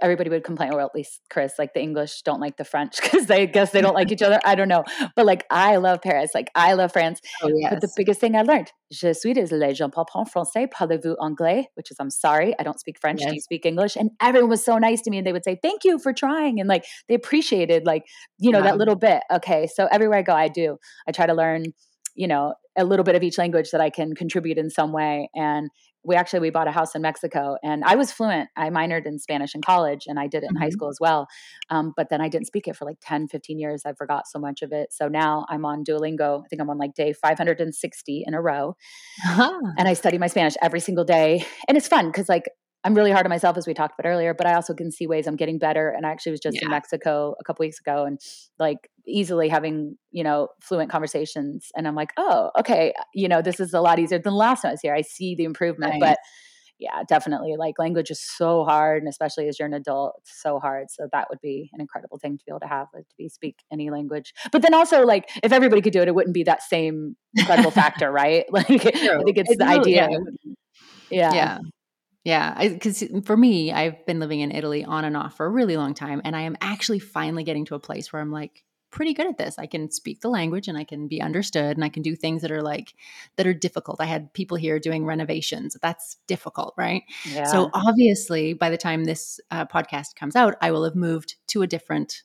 [0.02, 3.26] everybody would complain, or at least Chris, like the English don't like the French because
[3.26, 4.40] they guess they don't like each other.
[4.46, 4.84] I don't know.
[5.16, 7.20] But like I love Paris, like I love France.
[7.44, 7.74] Oh, yes.
[7.74, 11.16] But the biggest thing I learned, je suis désolée, je ne parle pas français, parlez-vous
[11.20, 11.68] anglais?
[11.76, 13.22] Which is I'm sorry, I don't speak French.
[13.22, 13.30] Yes.
[13.30, 13.96] Do you speak English?
[13.96, 16.60] And everyone was so nice to me and they would say, Thank you for trying.
[16.60, 18.04] And like they appreciated like,
[18.38, 19.24] you know, that little bit.
[19.32, 19.68] Okay.
[19.68, 20.78] So everywhere I go, I do.
[21.08, 21.66] I try to learn,
[22.16, 25.30] you know, a little bit of each language that I can contribute in some way.
[25.36, 25.70] And
[26.08, 28.50] we actually we bought a house in Mexico, and I was fluent.
[28.56, 30.64] I minored in Spanish in college, and I did it in mm-hmm.
[30.64, 31.28] high school as well.
[31.70, 33.84] Um, but then I didn't speak it for like 10, 15 years.
[33.86, 34.94] I forgot so much of it.
[34.94, 36.44] So now I'm on Duolingo.
[36.44, 38.76] I think I'm on like day 560 in a row,
[39.28, 39.60] uh-huh.
[39.78, 42.46] and I study my Spanish every single day, and it's fun because like
[42.88, 45.08] I'm really hard on myself, as we talked about earlier, but I also can see
[45.08, 45.90] ways I'm getting better.
[45.90, 46.68] And I actually was just yeah.
[46.68, 48.18] in Mexico a couple weeks ago and
[48.60, 51.68] like easily having, you know, fluent conversations.
[51.76, 54.70] And I'm like, oh, okay, you know, this is a lot easier than last time
[54.70, 54.96] I was here.
[54.96, 55.96] I see the improvement.
[55.96, 56.00] Right.
[56.00, 56.18] But
[56.80, 59.02] yeah, definitely like language is so hard.
[59.02, 60.90] And especially as you're an adult, it's so hard.
[60.90, 63.28] So that would be an incredible thing to be able to have, like, to be
[63.28, 64.34] speak any language.
[64.54, 67.72] But then also like if everybody could do it, it wouldn't be that same incredible
[67.82, 68.46] factor, right?
[68.54, 68.80] Like True.
[68.80, 70.10] I think it's, it's the really, idea.
[71.10, 71.34] Yeah.
[71.34, 71.34] yeah.
[71.34, 71.58] Yeah,
[72.28, 75.94] because for me, I've been living in Italy on and off for a really long
[75.94, 79.28] time, and I am actually finally getting to a place where I'm like pretty good
[79.28, 79.58] at this.
[79.58, 82.42] I can speak the language and I can be understood, and I can do things
[82.42, 82.94] that are like
[83.38, 84.02] that are difficult.
[84.02, 85.78] I had people here doing renovations.
[85.82, 87.04] That's difficult, right?
[87.26, 87.46] Yeah.
[87.46, 91.62] So obviously, by the time this uh, podcast comes out, I will have moved to
[91.62, 92.24] a different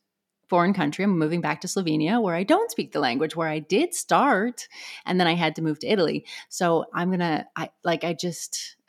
[0.48, 1.04] foreign country.
[1.04, 4.66] I'm moving back to Slovenia where I don't speak the language, where I did start,
[5.06, 6.26] and then I had to move to Italy.
[6.48, 8.76] So I'm gonna, I like, I just.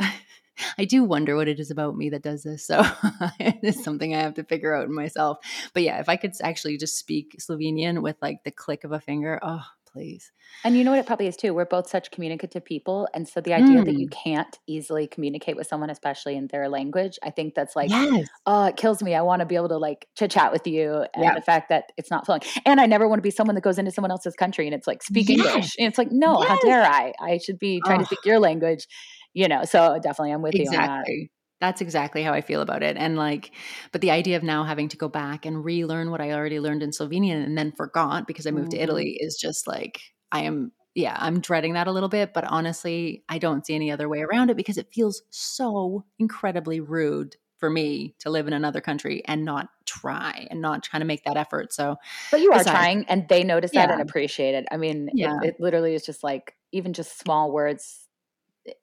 [0.77, 2.65] I do wonder what it is about me that does this.
[2.65, 2.81] So
[3.39, 5.37] it's something I have to figure out in myself.
[5.73, 8.99] But yeah, if I could actually just speak Slovenian with like the click of a
[8.99, 9.63] finger, oh,
[9.93, 10.31] please.
[10.63, 11.53] And you know what it probably is too?
[11.53, 13.07] We're both such communicative people.
[13.13, 13.85] And so the idea mm.
[13.85, 14.11] that you mm.
[14.11, 18.27] can't easily communicate with someone, especially in their language, I think that's like, yes.
[18.45, 19.13] oh, it kills me.
[19.15, 21.05] I want to be able to like chit chat with you.
[21.13, 21.35] And yeah.
[21.35, 22.41] the fact that it's not flowing.
[22.65, 24.87] And I never want to be someone that goes into someone else's country and it's
[24.87, 25.39] like, speak yes.
[25.39, 25.75] English.
[25.77, 26.49] And it's like, no, yes.
[26.49, 27.13] how dare I?
[27.21, 28.03] I should be trying oh.
[28.03, 28.87] to speak your language
[29.33, 30.77] you know, so definitely I'm with exactly.
[30.77, 31.27] you on that.
[31.61, 32.97] That's exactly how I feel about it.
[32.97, 33.51] And like,
[33.93, 36.83] but the idea of now having to go back and relearn what I already learned
[36.83, 38.79] in Slovenian and then forgot because I moved mm-hmm.
[38.79, 42.33] to Italy is just like, I am, yeah, I'm dreading that a little bit.
[42.33, 46.81] But honestly, I don't see any other way around it because it feels so incredibly
[46.81, 51.05] rude for me to live in another country and not try and not kind to
[51.05, 51.71] make that effort.
[51.71, 51.95] So,
[52.29, 53.85] but you are besides, trying and they notice yeah.
[53.85, 54.65] that and appreciate it.
[54.69, 55.37] I mean, yeah.
[55.41, 58.02] it, it literally is just like, even just small words,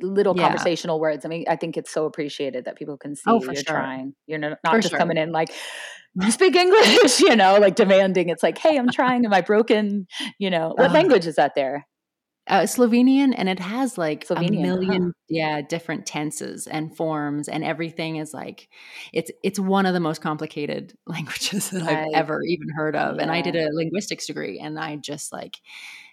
[0.00, 0.44] little Yeah.
[0.44, 1.24] conversational words.
[1.24, 3.62] I mean, I think it's so appreciated that people can see Oh, you're sure.
[3.64, 4.14] trying.
[4.26, 4.98] You're not, not just sure.
[4.98, 5.48] coming in like,
[6.20, 8.28] you speak English, you know, like demanding.
[8.28, 9.24] It's like, hey, I'm trying.
[9.24, 10.06] Am I broken?
[10.38, 11.86] You know, what Uh, language is that there?
[12.48, 14.62] uh, Slovenian, and it has like a Slovenian, huh.
[14.62, 18.68] million, yeah, different tenses and forms, and everything is like
[19.12, 23.18] it's it's one of the most complicated languages that I've I, ever even heard of.
[23.18, 25.58] And I did a linguistics degree, and I just like,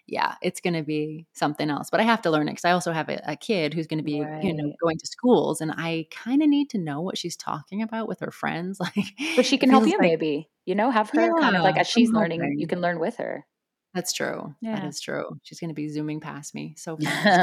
[0.07, 1.89] yeah, it's going to be something else.
[1.89, 3.99] But I have to learn it because I also have a, a kid who's going
[3.99, 7.17] to be, you know, going to schools, and I kind of need to know what
[7.17, 8.79] she's talking about with her friends.
[8.97, 11.77] Like, But she can help you like, maybe, you know, have her kind of like
[11.77, 13.45] as she's learning, you can learn with her.
[13.93, 14.55] That's true.
[14.71, 14.83] That Yeah.
[14.83, 15.25] is true.
[15.43, 17.41] She's going to be zooming past me so fast.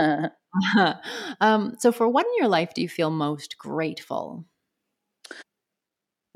[1.40, 4.44] um, so, for what in your life do you feel most grateful?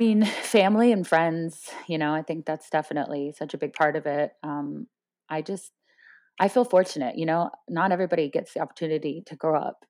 [0.00, 3.96] I mean, family and friends, you know, I think that's definitely such a big part
[3.96, 4.32] of it.
[4.42, 4.86] Um,
[5.28, 5.72] I just,
[6.40, 9.84] I feel fortunate, you know, not everybody gets the opportunity to grow up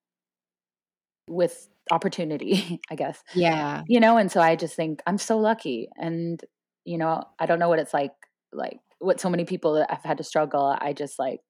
[1.28, 3.84] with opportunity, I guess, Yeah.
[3.86, 5.88] you know, and so I just think I'm so lucky.
[5.96, 6.42] And,
[6.84, 8.12] you know, I don't know what it's like,
[8.52, 10.76] like what so many people that I've had to struggle.
[10.80, 11.40] I just like,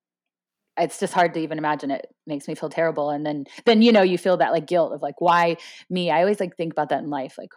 [0.78, 3.92] it's just hard to even imagine it makes me feel terrible and then then you
[3.92, 5.56] know you feel that like guilt of like why
[5.90, 7.50] me i always like think about that in life like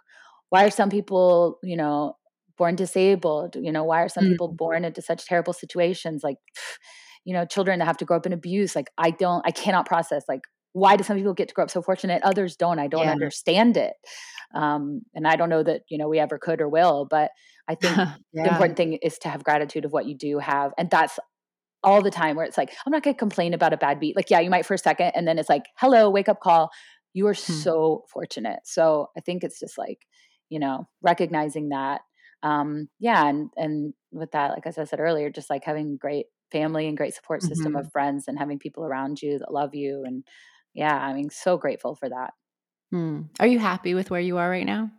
[0.49, 2.15] why are some people you know
[2.57, 6.37] born disabled you know why are some people Mm, born into such terrible situations like
[7.25, 9.85] you know children that have to grow up in abuse like i don't i cannot
[9.85, 10.41] process like
[10.73, 13.11] why do some people get to grow up so fortunate others don't i don't Yeah.
[13.11, 13.93] understand it.
[14.55, 17.31] Um and i don't know that you know we ever could or will but
[17.67, 18.03] i think
[18.43, 21.19] the important thing is to have gratitude of what you do have and that's
[21.83, 24.15] all the time where it's like i'm not going to complain about a bad beat.
[24.15, 26.69] Like yeah you might for a second and then it's like hello wake up call.
[27.13, 27.65] You are Hmm.
[27.65, 28.59] so fortunate.
[28.65, 29.99] So i think it's just like
[30.49, 32.01] you know recognizing that
[32.43, 36.25] um yeah and and with that like as i said earlier just like having great
[36.51, 39.75] family and great support system hmm of friends and having people around you that love
[39.75, 40.25] you and
[40.73, 42.33] yeah i mean so grateful for that
[42.91, 43.21] Hmm.
[43.39, 44.91] Are you happy with where you are right now?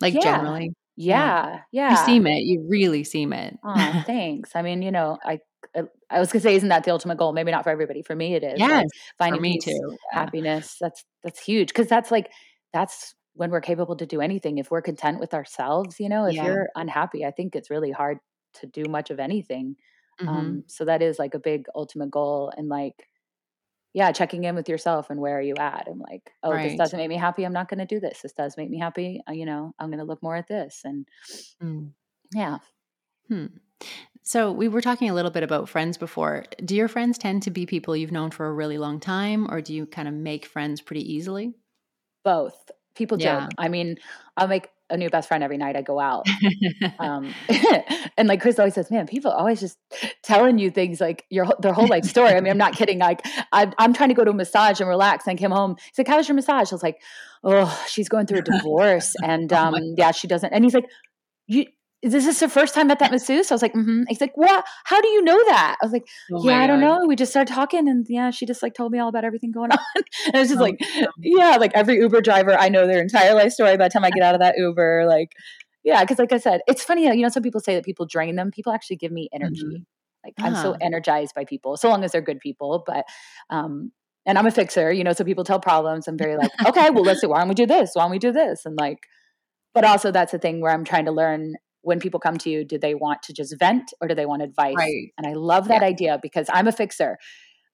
[0.00, 0.72] Like, yeah generally?
[1.10, 1.34] Yeah.
[1.50, 2.40] yeah You yeah seem it.
[2.44, 3.58] You really seem it.
[3.64, 4.54] Oh, thanks.
[4.54, 5.40] I mean, you know, I
[5.76, 7.32] I I was gonna say, isn't that the ultimate goal?
[7.32, 8.02] Maybe not for everybody.
[8.02, 8.90] For me, it is yes.
[9.28, 9.98] For finding me peace, too.
[10.12, 10.30] Yeah.
[10.30, 10.76] happiness.
[10.80, 12.30] That's that's huge because that's like
[12.72, 14.58] that's when we're capable to do anything.
[14.58, 16.42] If we're content with ourselves, you know, if Yeah.
[16.42, 18.18] you're unhappy, I think it's really hard
[18.54, 19.76] to do much of anything.
[20.20, 23.08] Hmm Um, so that is like a big ultimate goal, and like
[23.94, 25.88] yeah, checking in with yourself and where are you at?
[25.88, 27.44] And like, oh, this doesn't make me happy.
[27.44, 28.22] I'm not going to do this.
[28.22, 29.22] This does make me happy.
[29.28, 31.08] uh, You know, I'm going to look more at this, and
[31.60, 31.92] Mm.
[32.34, 32.58] yeah.
[33.28, 33.46] Hmm.
[34.22, 36.44] So we were talking a little bit about friends before.
[36.64, 39.62] Do your friends tend to be people you've known for a really long time, or
[39.62, 41.54] do you kind of make friends pretty easily?
[42.22, 42.70] Both.
[42.98, 43.40] People Yeah.
[43.46, 43.50] joke.
[43.56, 43.96] I mean,
[44.36, 46.26] I'll make a new best friend every night I go out.
[47.00, 47.32] Um,
[48.16, 49.78] and like Chris always says, man, people always just
[50.22, 52.30] telling you things like your their whole life story.
[52.30, 52.98] I mean, I'm not kidding.
[52.98, 53.20] Like
[53.52, 55.26] I'm, I'm trying to go to a massage and relax.
[55.26, 55.76] And I came home.
[55.78, 57.00] He's like, "How was your massage?" I was like,
[57.44, 60.74] "Oh, she's going through a divorce, and oh um, my yeah, she doesn't." And he's
[60.74, 60.86] like,
[61.46, 61.66] "You."
[62.00, 63.50] Is this the first time at that masseuse?
[63.50, 64.02] I was like, mm-hmm.
[64.08, 64.64] He's like, what?
[64.84, 65.76] How do you know that?
[65.82, 67.00] I was like, oh yeah, I don't god.
[67.00, 67.06] know.
[67.08, 69.72] We just started talking, and yeah, she just like told me all about everything going
[69.72, 69.78] on.
[69.96, 70.76] and it was just Oh like,
[71.18, 74.10] yeah, like every Uber driver, I know their entire life story by the time I
[74.10, 75.06] get out of that Uber.
[75.08, 75.32] Like,
[75.82, 77.04] yeah, because like I said, it's funny.
[77.06, 78.52] You know, some people say that people drain them.
[78.52, 79.84] People actually give me energy.
[80.24, 82.84] Like I'm so energized by people, so long as they're good people.
[82.86, 83.06] But,
[83.50, 83.92] um,
[84.26, 84.92] and I'm a fixer.
[84.92, 86.06] You know, so people tell problems.
[86.06, 87.26] I'm very like, okay, well, let's see.
[87.26, 87.90] Why don't we do this?
[87.94, 88.66] Why don't we do this?
[88.66, 88.98] And like,
[89.74, 91.54] but also that's the thing where I'm trying to learn
[91.88, 94.42] when people come to you, do they want to just vent or do they want
[94.42, 94.76] advice?
[94.76, 95.12] Right.
[95.18, 95.78] And I love Yeah.
[95.78, 97.18] that idea because I'm a fixer.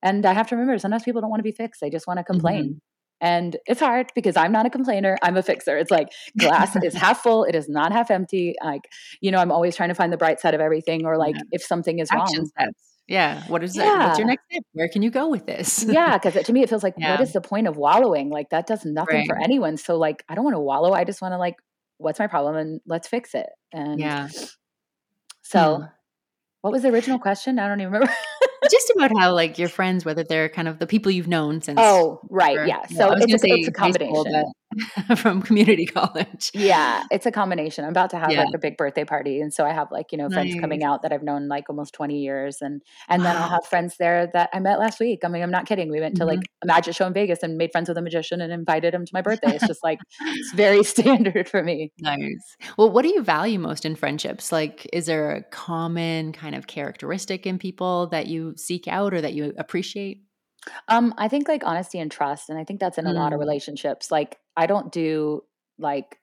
[0.03, 1.81] And I have to remember sometimes people don't want to be fixed.
[1.81, 2.65] They just want to complain.
[2.65, 2.79] Mhm.
[3.21, 5.17] And it's hard because I'm not a complainer.
[5.23, 5.79] I'm a fixer.
[5.79, 8.55] It's like glass is half full, it is not half empty.
[8.63, 8.83] Like,
[9.21, 11.43] you know, I'm always trying to find the bright side of everything or like Yeah.
[11.53, 12.47] if something is Action wrong.
[12.47, 12.81] steps.
[13.07, 13.43] Yeah.
[13.49, 13.99] What is that?
[14.09, 14.63] What's your next step?
[14.73, 15.85] Where can you go with this?
[15.89, 17.13] Yeah, because to me it feels like yeah.
[17.13, 18.31] what is the point of wallowing?
[18.31, 19.77] Like that does nothing for anyone.
[19.77, 20.93] So like I don't want to wallow.
[20.93, 21.57] I just want to like,
[21.99, 23.49] what's my problem and let's fix it.
[23.73, 24.29] And Yeah.
[25.43, 25.85] so Hmm.
[26.63, 27.59] what was the original question?
[27.59, 28.13] I don't even remember.
[28.71, 31.79] Just about how like your friends, whether they're kind of the people you've known since
[31.81, 32.55] oh, right.
[32.55, 32.69] forever.
[32.69, 32.87] Yeah.
[32.87, 34.53] So I was it's a, it's say a high school, combination.
[35.17, 36.51] from community college.
[36.55, 37.85] Yeah, it's a combination.
[37.85, 38.45] I'm about to have Yeah.
[38.45, 40.61] like a big birthday party, and so I have like you know friends Nice.
[40.61, 43.97] coming out that I've known like almost 20 years, and and then I'll have friends
[43.99, 45.21] there that I met last week.
[45.25, 45.91] I mean, I'm not kidding.
[45.91, 46.45] We went to like Mhm.
[46.63, 49.11] a magic show in Vegas and made friends with a magician and invited him to
[49.15, 49.55] my birthday.
[49.55, 51.93] It's just like it's very standard for me.
[52.01, 52.57] Nice.
[52.77, 54.51] Well, what do you value most in friendships?
[54.53, 59.21] Like, is there a common kind of characteristic in people that you seek out or
[59.21, 60.23] that you appreciate?
[60.89, 63.39] Um, I think like honesty and trust, and I think that's in a lot of
[63.39, 63.41] Mm.
[63.41, 64.11] relationships.
[64.11, 65.43] Like I don't do
[65.79, 66.19] like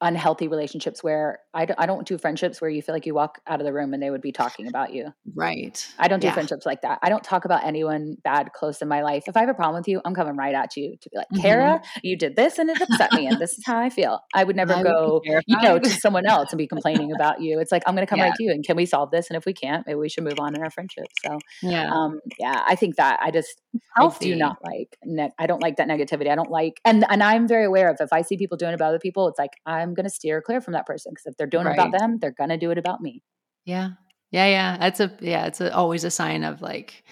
[0.00, 3.40] unhealthy relationships where I d- I don't do friendships where you feel like you walk
[3.46, 5.12] out of the room and they would be talking about you.
[5.34, 5.84] Right.
[5.98, 6.34] I don't do Yeah.
[6.34, 7.00] friendships like that.
[7.02, 9.24] I don't talk about anyone bad close in my life.
[9.26, 11.26] If I have a problem with you, I'm coming right at you to be like,
[11.34, 11.40] Mhm.
[11.42, 14.20] Kara, you did this and it upset me, and this is how I feel.
[14.34, 17.40] I would never I would go, you know, to someone else and be complaining about
[17.40, 17.58] you.
[17.58, 18.26] It's like I'm going to come Yeah.
[18.26, 19.28] right to you, and can we solve this?
[19.30, 21.06] And if we can't, maybe we should move on in our friendship.
[21.24, 21.90] So, Yeah.
[21.92, 23.60] um, yeah, I think that I just
[23.96, 24.96] I do not like.
[25.04, 26.30] Ne- I don't like that negativity.
[26.30, 28.74] I don't like, and and I'm very aware of if I see people doing it
[28.76, 31.36] about other people, it's like I'm going to steer clear from that person because if
[31.36, 33.22] they're doing it about them, they're going to do it about me.
[33.64, 33.90] Yeah.
[34.30, 34.76] Yeah, yeah.
[34.78, 37.04] That's a yeah, it's a, always a sign of like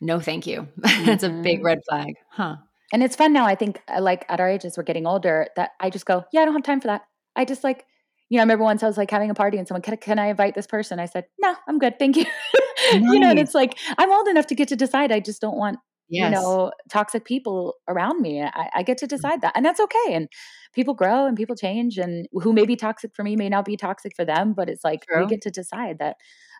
[0.00, 0.68] no thank you.
[0.76, 1.64] That's a big Mhm.
[1.64, 2.14] red flag.
[2.30, 2.56] Huh.
[2.92, 3.46] And it's fun now.
[3.46, 6.24] I think, uh, like at our age, as we're getting older, that I just go,
[6.32, 7.02] yeah, I don't have time for that.
[7.36, 7.86] I just like,
[8.28, 10.18] you know, I remember once I was like having a party and someone, can, can
[10.18, 10.98] I invite this person?
[11.00, 12.24] I said, no, I'm good, thank you.
[12.92, 15.12] you know, and it's like I'm old enough to get to decide.
[15.12, 15.78] I just don't want
[16.10, 16.24] Yes.
[16.24, 18.42] you know toxic people around me.
[18.42, 19.10] I, I get to mm.
[19.10, 20.14] decide that, and that's okay.
[20.14, 20.28] And
[20.74, 23.76] people grow and people change, and who may be toxic for me may not be
[23.76, 24.52] toxic for them.
[24.52, 25.22] But it's like True.
[25.22, 26.16] we get to decide that.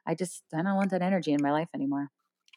[0.07, 2.09] I just I don't want that energy in my life anymore.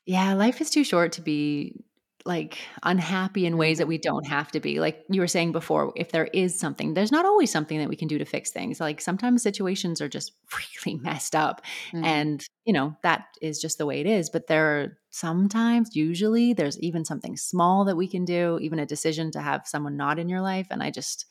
[0.06, 1.84] Yeah, life is too short to be
[2.26, 4.80] like unhappy in ways that we don't have to be.
[4.80, 7.98] Like you were saying before, if there is something, there's not always something that we
[7.98, 8.80] can do to fix things.
[8.80, 10.32] Like sometimes situations are just
[10.86, 11.62] really messed up
[11.92, 12.24] Mhm.
[12.24, 16.54] and, you know, that is just the way it is, but there are sometimes usually
[16.54, 20.18] there's even something small that we can do, even a decision to have someone not
[20.18, 21.26] in your life and I just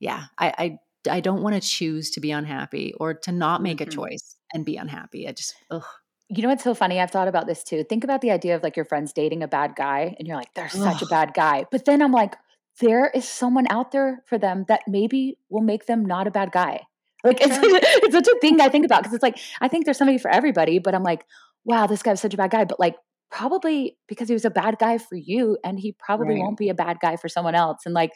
[0.00, 3.80] yeah, I I I don't want to choose to be unhappy or to not make
[3.80, 3.86] a Mhm.
[3.86, 5.28] choice and be unhappy.
[5.28, 5.84] I just ugh.
[6.28, 7.00] You know what's so funny?
[7.00, 7.84] I've thought about this too.
[7.84, 10.52] Think about the idea of like your friends dating a bad guy, and you're like,
[10.54, 11.66] they're such a bad guy.
[11.70, 12.36] But then I'm like,
[12.80, 16.50] there is someone out there for them that maybe will make them not a bad
[16.50, 16.80] guy.
[17.22, 19.98] Like it's, it's such a thing I think about because it's like I think there's
[19.98, 21.24] somebody for everybody, but I'm like,
[21.64, 22.64] wow, this guy's such a bad guy.
[22.64, 22.96] But like
[23.30, 26.40] probably because he was a bad guy for you, and he probably Right.
[26.40, 27.80] won't be a bad guy for someone else.
[27.84, 28.12] And like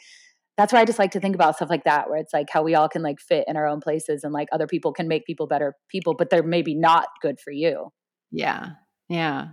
[0.57, 2.63] that's why I just like to think about stuff like that, where it's like how
[2.63, 5.25] we all can like fit in our own places, and like other people can make
[5.25, 7.91] people better people, but they're maybe not good for you.
[8.31, 8.75] Yeah.
[9.09, 9.49] Yeah.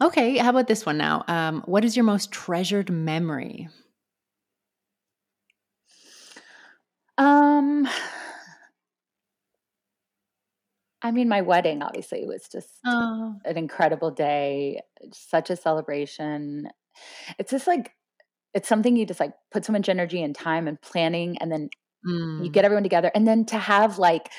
[0.00, 1.24] Okay, how about this one now?
[1.28, 3.68] Um, what is your most treasured memory?
[7.18, 7.86] Um,
[11.02, 13.42] I mean, my wedding obviously was just Oh.
[13.44, 14.80] an incredible day,
[15.12, 16.68] such a celebration.
[17.38, 17.92] It's just like
[18.54, 21.70] it's something you just like put so much energy and time and planning, and then
[22.38, 22.52] you Mm.
[22.52, 24.30] get everyone together, and then to have like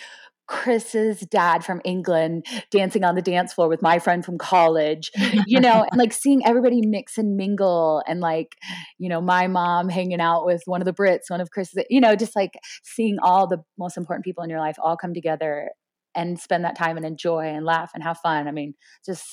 [0.48, 5.12] Chris's dad from England dancing on the dance floor with my friend from college,
[5.46, 8.56] you know, and like seeing everybody mix and mingle, and like
[8.98, 12.00] you know, my mom hanging out with one of the Brits, one of Chris's, you
[12.02, 12.52] know, just like
[12.84, 15.70] seeing all the most important people in your life all come together
[16.16, 18.48] and spend that time and enjoy and laugh and have fun.
[18.48, 18.74] I mean,
[19.06, 19.26] just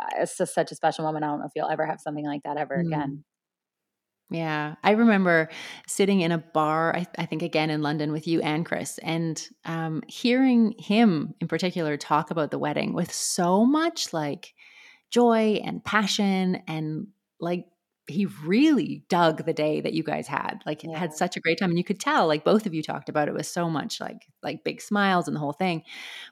[0.00, 1.24] uh, it's just such a special moment.
[1.24, 2.86] I don't know if you'll ever have something like that ever Mm.
[2.86, 3.24] again.
[4.32, 5.50] Yeah, I remember
[5.86, 9.46] sitting in a bar, I, I think again in London with you and Chris, and
[9.66, 14.54] um, hearing him in particular talk about the wedding with so much like
[15.10, 17.08] joy and passion and
[17.40, 17.66] like
[18.08, 20.98] he really dug the day that you guys had like Yeah.
[20.98, 23.28] had such a great time and you could tell like both of you talked about
[23.28, 25.82] it with so much like like big smiles and the whole thing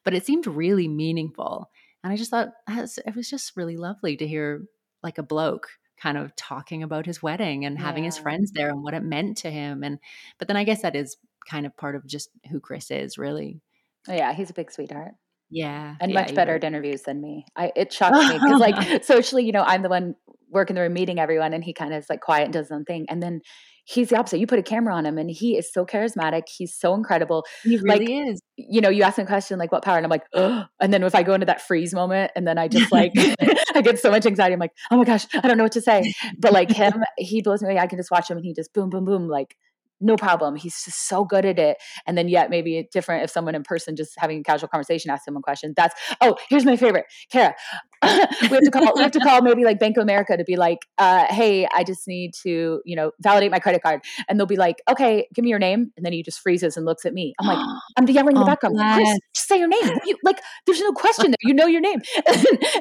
[0.04, 1.70] but it seemed really meaningful
[2.02, 4.62] and i just thought it was just really lovely to hear
[5.02, 5.68] like a bloke
[6.00, 9.36] kind of talking about his wedding and having his friends there and what it meant
[9.36, 9.98] to him and
[10.38, 11.16] but then i guess that is
[11.48, 13.60] kind of part of just who chris is really.
[14.08, 15.12] Oh, yeah, he's a big sweetheart.
[15.52, 17.44] Yeah and yeah, much better at interviews than me.
[17.56, 20.14] I it shocks me because like socially, you know, I'm the one
[20.50, 22.72] working the room meeting everyone, and he kind of is like quiet and does his
[22.72, 23.40] own thing, and then.
[23.86, 24.38] He's the opposite.
[24.38, 26.42] You put a camera on him and he is so charismatic.
[26.46, 27.44] He's so incredible.
[27.64, 30.04] he like, really is you know, you ask him a question like what power, and
[30.04, 32.68] I'm like, oh, and then if I go into that freeze moment, and then I
[32.68, 33.12] just like,
[33.74, 34.52] I get so much anxiety.
[34.52, 36.14] I'm like, oh my gosh, I don't know what to say.
[36.38, 37.78] But like him, he blows me away.
[37.78, 39.56] I can just watch him, and he just boom, boom, boom, like
[40.00, 40.56] no problem.
[40.56, 41.76] He's just so good at it.
[42.06, 45.10] And then yet maybe it's different if someone in person just having a casual conversation
[45.10, 45.74] asks him a question.
[45.76, 47.54] That's oh, here's my favorite, Kara.
[48.02, 48.92] we have to call.
[48.96, 51.84] We have to call maybe like Bank of America to be like, uh, hey, I
[51.84, 55.42] just need to, you know, validate my credit card, and they'll be like, okay, give
[55.42, 57.34] me your name, and then he just freezes and looks at me.
[57.40, 57.58] I'm like.
[57.96, 58.76] I'm yelling in the Oh, background.
[58.78, 59.18] Chris, bless.
[59.34, 59.82] just say your name.
[60.06, 61.36] You, like, there's no question there.
[61.42, 62.00] You know your name.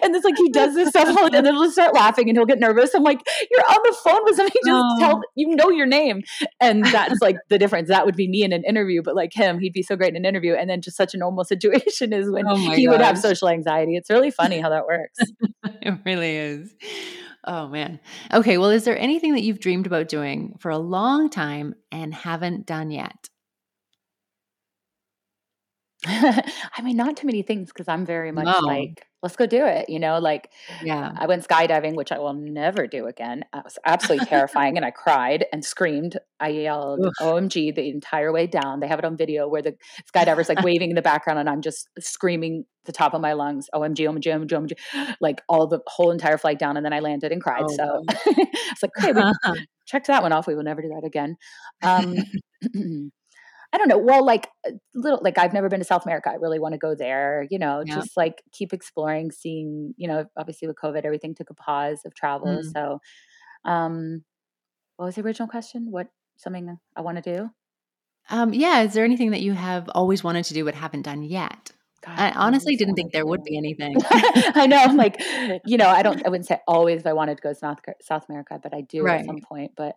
[0.01, 2.59] And, it's like he does this stuff, and then he'll start laughing and he'll get
[2.59, 2.93] nervous.
[2.93, 3.19] I'm like,
[3.51, 4.59] you're on the phone with somebody.
[4.65, 4.99] Just Oh.
[4.99, 6.21] tell you know your name.
[6.61, 7.89] And that's like the difference.
[7.89, 10.15] That would be me in an interview, but like him, he'd be so great in
[10.15, 10.53] an interview.
[10.53, 13.95] And then just such a normal situation is when Oh he would have social anxiety.
[13.95, 15.19] It's really funny how that works.
[15.81, 16.73] it really is.
[17.45, 17.99] Oh man.
[18.33, 22.13] Okay, well is there anything that you've dreamed about doing for a long time and
[22.13, 23.28] haven't done yet?
[26.05, 28.59] I mean, not too many things because I'm very much No.
[28.59, 29.89] like, let's go do it.
[29.89, 30.49] You know, like
[30.81, 31.11] Yeah.
[31.17, 33.43] I went skydiving, which I will never do again.
[33.53, 36.17] It was absolutely terrifying, and I cried and screamed.
[36.39, 37.13] I yelled Oof.
[37.19, 38.79] "OMG" the entire way down.
[38.79, 39.75] They have it on video where the
[40.13, 43.67] skydiver's like waving in the background, and I'm just screaming the top of my lungs,
[43.73, 47.33] "OMG, OMG, OMG, OMG," like all the whole entire flight down, and then I landed
[47.33, 47.65] and cried.
[47.67, 49.23] Oh, so it's like, okay, we
[49.85, 50.47] checked that one off.
[50.47, 51.35] We will never do that again.
[51.83, 52.15] Um,
[53.71, 53.97] I don't know.
[53.97, 56.29] Well, like uh, little, like I've never been to South America.
[56.31, 57.45] I really want to go there.
[57.49, 57.95] You know, Yeah.
[57.95, 59.93] just like keep exploring, seeing.
[59.97, 62.47] You know, obviously with COVID, everything took a pause of travel.
[62.47, 62.73] Mm.
[62.73, 62.99] So,
[63.65, 64.23] um,
[64.97, 65.91] what was the original question?
[65.91, 66.07] What
[66.37, 67.49] something I want to do?
[68.29, 68.81] Um, yeah.
[68.81, 71.71] Is there anything that you have always wanted to do but haven't done yet?
[72.05, 73.97] God, I honestly didn't think there would be anything.
[74.09, 74.77] I know.
[74.77, 75.19] I'm like,
[75.65, 76.25] you know, I don't.
[76.25, 77.01] I wouldn't say always.
[77.01, 79.71] If I wanted to go to South South America, but I do at some point.
[79.75, 79.95] But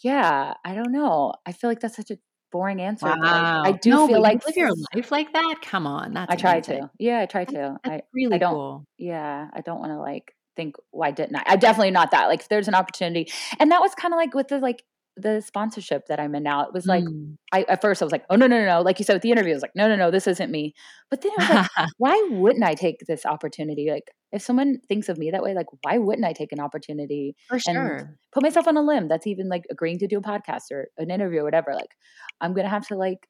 [0.00, 1.32] yeah, I don't know.
[1.46, 2.18] I feel like that's such a
[2.54, 3.06] boring answer.
[3.06, 5.56] But I, I do No, feel like live your life like that?
[5.60, 6.14] Come on.
[6.14, 6.82] That's I try amazing.
[6.82, 6.90] to.
[7.00, 7.76] Yeah, I try to.
[7.82, 8.54] that's I I really don't.
[8.54, 8.86] cool.
[8.96, 11.42] Yeah, I don't want to like think why didn't I?
[11.46, 12.26] I definitely not that.
[12.28, 14.84] Like if there's an opportunity, and that was kind of like with the like
[15.16, 16.62] the sponsorship that I'm in now.
[16.64, 17.36] It was like Mm.
[17.52, 18.82] I at first I was like, oh no no no no.
[18.82, 20.74] Like you said with the interview, I was like, no no no, this isn't me.
[21.10, 23.90] But then I was like, why wouldn't I take this opportunity?
[23.90, 27.36] Like if someone thinks of me that way, like why wouldn't I take an opportunity
[27.48, 28.18] For and sure.
[28.32, 29.08] put myself on a limb?
[29.08, 31.74] That's even like agreeing to do a podcast or an interview or whatever.
[31.74, 31.94] Like
[32.40, 33.28] I'm gonna have to like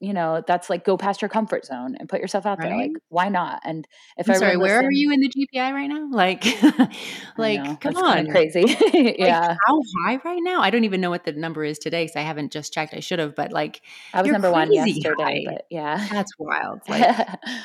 [0.00, 2.90] you know that's like go past your comfort zone and put yourself out there like
[3.08, 3.86] why not and
[4.18, 6.08] if I'm i sorry, where are you in the GPI right now?
[6.10, 6.44] Like,
[7.38, 8.26] like, know come on.
[8.28, 10.60] crazy Like, yeah how high right now?
[10.60, 12.94] I don't even know what the number is today because I haven't just checked.
[12.94, 13.82] I should have, but like,
[14.12, 15.40] i was number one yesterday high.
[15.46, 16.80] but yeah That's wild.
[16.88, 17.16] Like,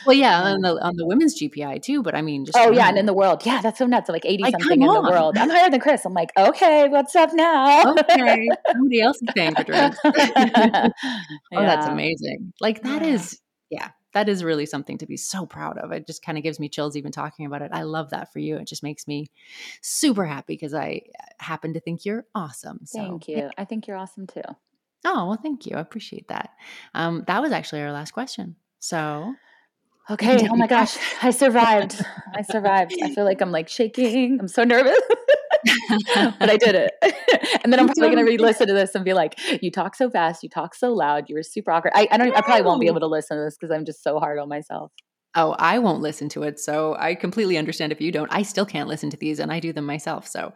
[0.05, 0.53] well, yeah, Yeah.
[0.53, 3.05] on the on the women's GPI too, but I mean, just oh yeah and in
[3.05, 5.69] the world yeah that's so nuts like 80 Like, something in the world i'm higher
[5.69, 9.97] than chris i'm like okay what's up now Okay, somebody else is paying for drinks.
[10.05, 10.91] oh,
[11.51, 12.53] that's yeah amazing.
[12.59, 15.91] Like that yeah is, yeah, that is really something to be so proud of.
[15.91, 17.72] It just kind of gives me chills even talking about it.
[17.74, 18.57] I love that for you.
[18.57, 19.28] It just makes me
[19.82, 22.82] super happy because I uh, happen to think you're awesome.
[22.86, 24.41] So, thank you i think you're awesome too
[25.05, 25.78] Oh, well, thank you.
[25.78, 26.51] I appreciate that.
[26.93, 28.55] Um, that was actually our last question.
[28.80, 29.34] So
[30.09, 32.03] okay oh my gosh i survived
[32.34, 34.97] i survived i feel like i'm like shaking i'm so nervous
[36.39, 36.93] but I did it.
[37.64, 40.09] and then I'm probably going to re-listen to this and be like, you talk so
[40.09, 41.93] fast, you talk so loud, you were super awkward.
[41.95, 44.03] I, I don't, I probably won't be able to listen to this because I'm just
[44.03, 44.91] so hard on myself.
[45.34, 46.59] Oh, I won't listen to it.
[46.59, 48.34] So I completely understand if you don't.
[48.34, 50.28] I still can't listen to these and I do them myself.
[50.28, 50.53] So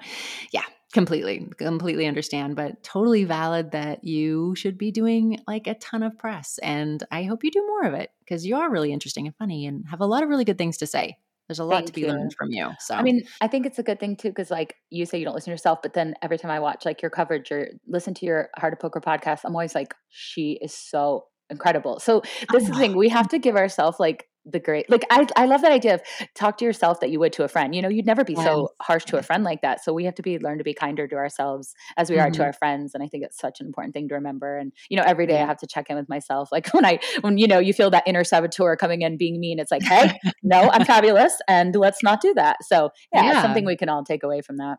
[0.52, 6.04] yeah, completely, completely understand, but totally valid that you should be doing like a ton
[6.04, 6.60] of press.
[6.62, 9.66] And I hope you do more of it because you are really interesting and funny
[9.66, 11.18] and have a lot of really good things to say.
[11.48, 12.72] There's a lot to Thank be learned from you.
[12.80, 15.26] So I mean, I think it's a good thing too, because like you say, you
[15.26, 18.14] don't listen to yourself, but then every time I watch like your coverage or listen
[18.16, 22.00] to your Heart of Poker podcast, I'm always like, she is so incredible.
[22.00, 25.28] So this is the thing we have to give ourselves like the great like I,
[25.36, 26.02] I love that idea of
[26.36, 28.44] talk to yourself that you would to a friend you know you'd never be yes,
[28.46, 30.74] so harsh to a friend like that so we have to be learn to be
[30.74, 32.46] kinder to ourselves as we are to Mhm.
[32.46, 35.04] our friends and i think it's such an important thing to remember and you know
[35.04, 37.60] every day i have to check in with myself like when i when you know
[37.60, 41.34] you feel that inner saboteur coming in being mean it's like hey no i'm fabulous
[41.48, 43.42] and let's not do that so yeah Yeah.
[43.42, 44.78] something we can all take away from that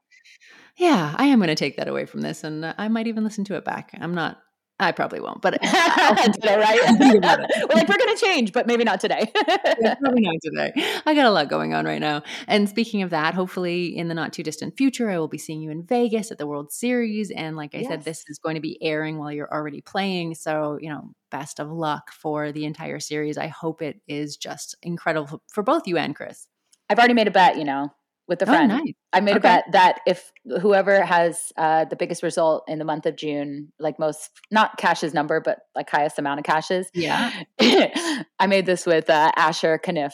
[0.77, 1.15] Yeah.
[1.17, 3.57] I am going to take that away from this and I might even listen to
[3.57, 3.91] it back.
[3.99, 4.39] I'm not,
[4.79, 7.51] I probably won't, but I'll today right I'll think about it.
[7.69, 9.33] we're like we're gonna change but maybe not today
[9.81, 10.73] Yeah, probably not today.
[11.07, 12.23] I got a lot going on right now.
[12.47, 15.63] And speaking of that, hopefully in the not too distant future, I will be seeing
[15.63, 17.31] you in Vegas at the World Series.
[17.31, 20.35] And like I said, this is going to be airing while you're already playing.
[20.35, 23.39] So, you know, best of luck for the entire series.
[23.39, 26.49] I hope it is just incredible for both you and Chris.
[26.89, 27.93] I've already made a bet, you know,
[28.29, 28.69] with a Oh, friend.
[28.69, 28.93] nice.
[29.13, 33.07] I made a bet that if whoever has uh, the biggest result in the month
[33.07, 37.31] of June, like most, not Cash's number, but like highest amount of Cashes, Yeah.
[37.61, 40.13] I made this with uh, Asher Conniff.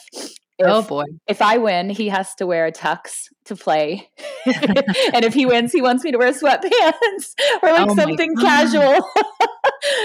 [0.61, 1.05] Oh, boy.
[1.27, 4.09] if I win, he has to wear a tux to play,
[4.45, 7.33] and if he wins, he wants me to wear sweatpants
[7.63, 9.05] or like Oh, something casual.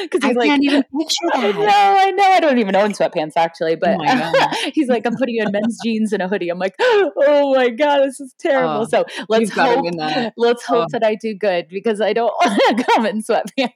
[0.02, 1.96] Because I he's like, can't even picture I know, that.
[2.06, 2.24] I know.
[2.24, 4.56] I don't even own sweatpants actually, Oh, but my God.
[4.74, 6.48] he's like, I'm putting you in men's jeans and a hoodie.
[6.48, 8.80] I'm like, oh my god, this is terrible.
[8.80, 10.34] Oh, So let's you've got to hope, that.
[10.36, 10.74] let's oh.
[10.74, 10.88] hope Oh.
[10.92, 13.72] that I do good because I don't want to come in sweatpants.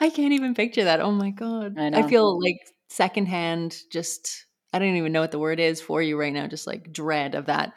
[0.00, 1.00] I can't even picture that.
[1.00, 1.76] Oh my god.
[1.78, 2.58] I I feel like
[2.96, 6.66] secondhand just I don't even know what the word is for you right now, just
[6.66, 7.72] like dread of that.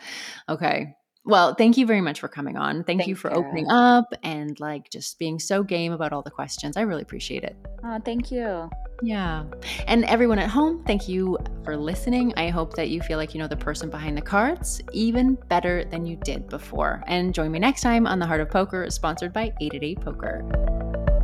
[0.49, 0.95] Okay.
[1.26, 2.84] Well, thank you very much for coming on.
[2.84, 3.38] Thank you Thank for you.
[3.38, 6.76] opening up and like just being so game about all the questions.
[6.76, 7.55] I really appreciate it.
[7.84, 8.70] Oh, thank you.
[9.03, 9.43] Yeah.
[9.88, 12.34] And everyone at home, thank you for listening.
[12.36, 15.86] I hope that you feel like you know the person behind the cards even better
[15.86, 17.03] than you did before.
[17.05, 21.18] And join me next time on The Heart of Poker, sponsored by 888 Poker.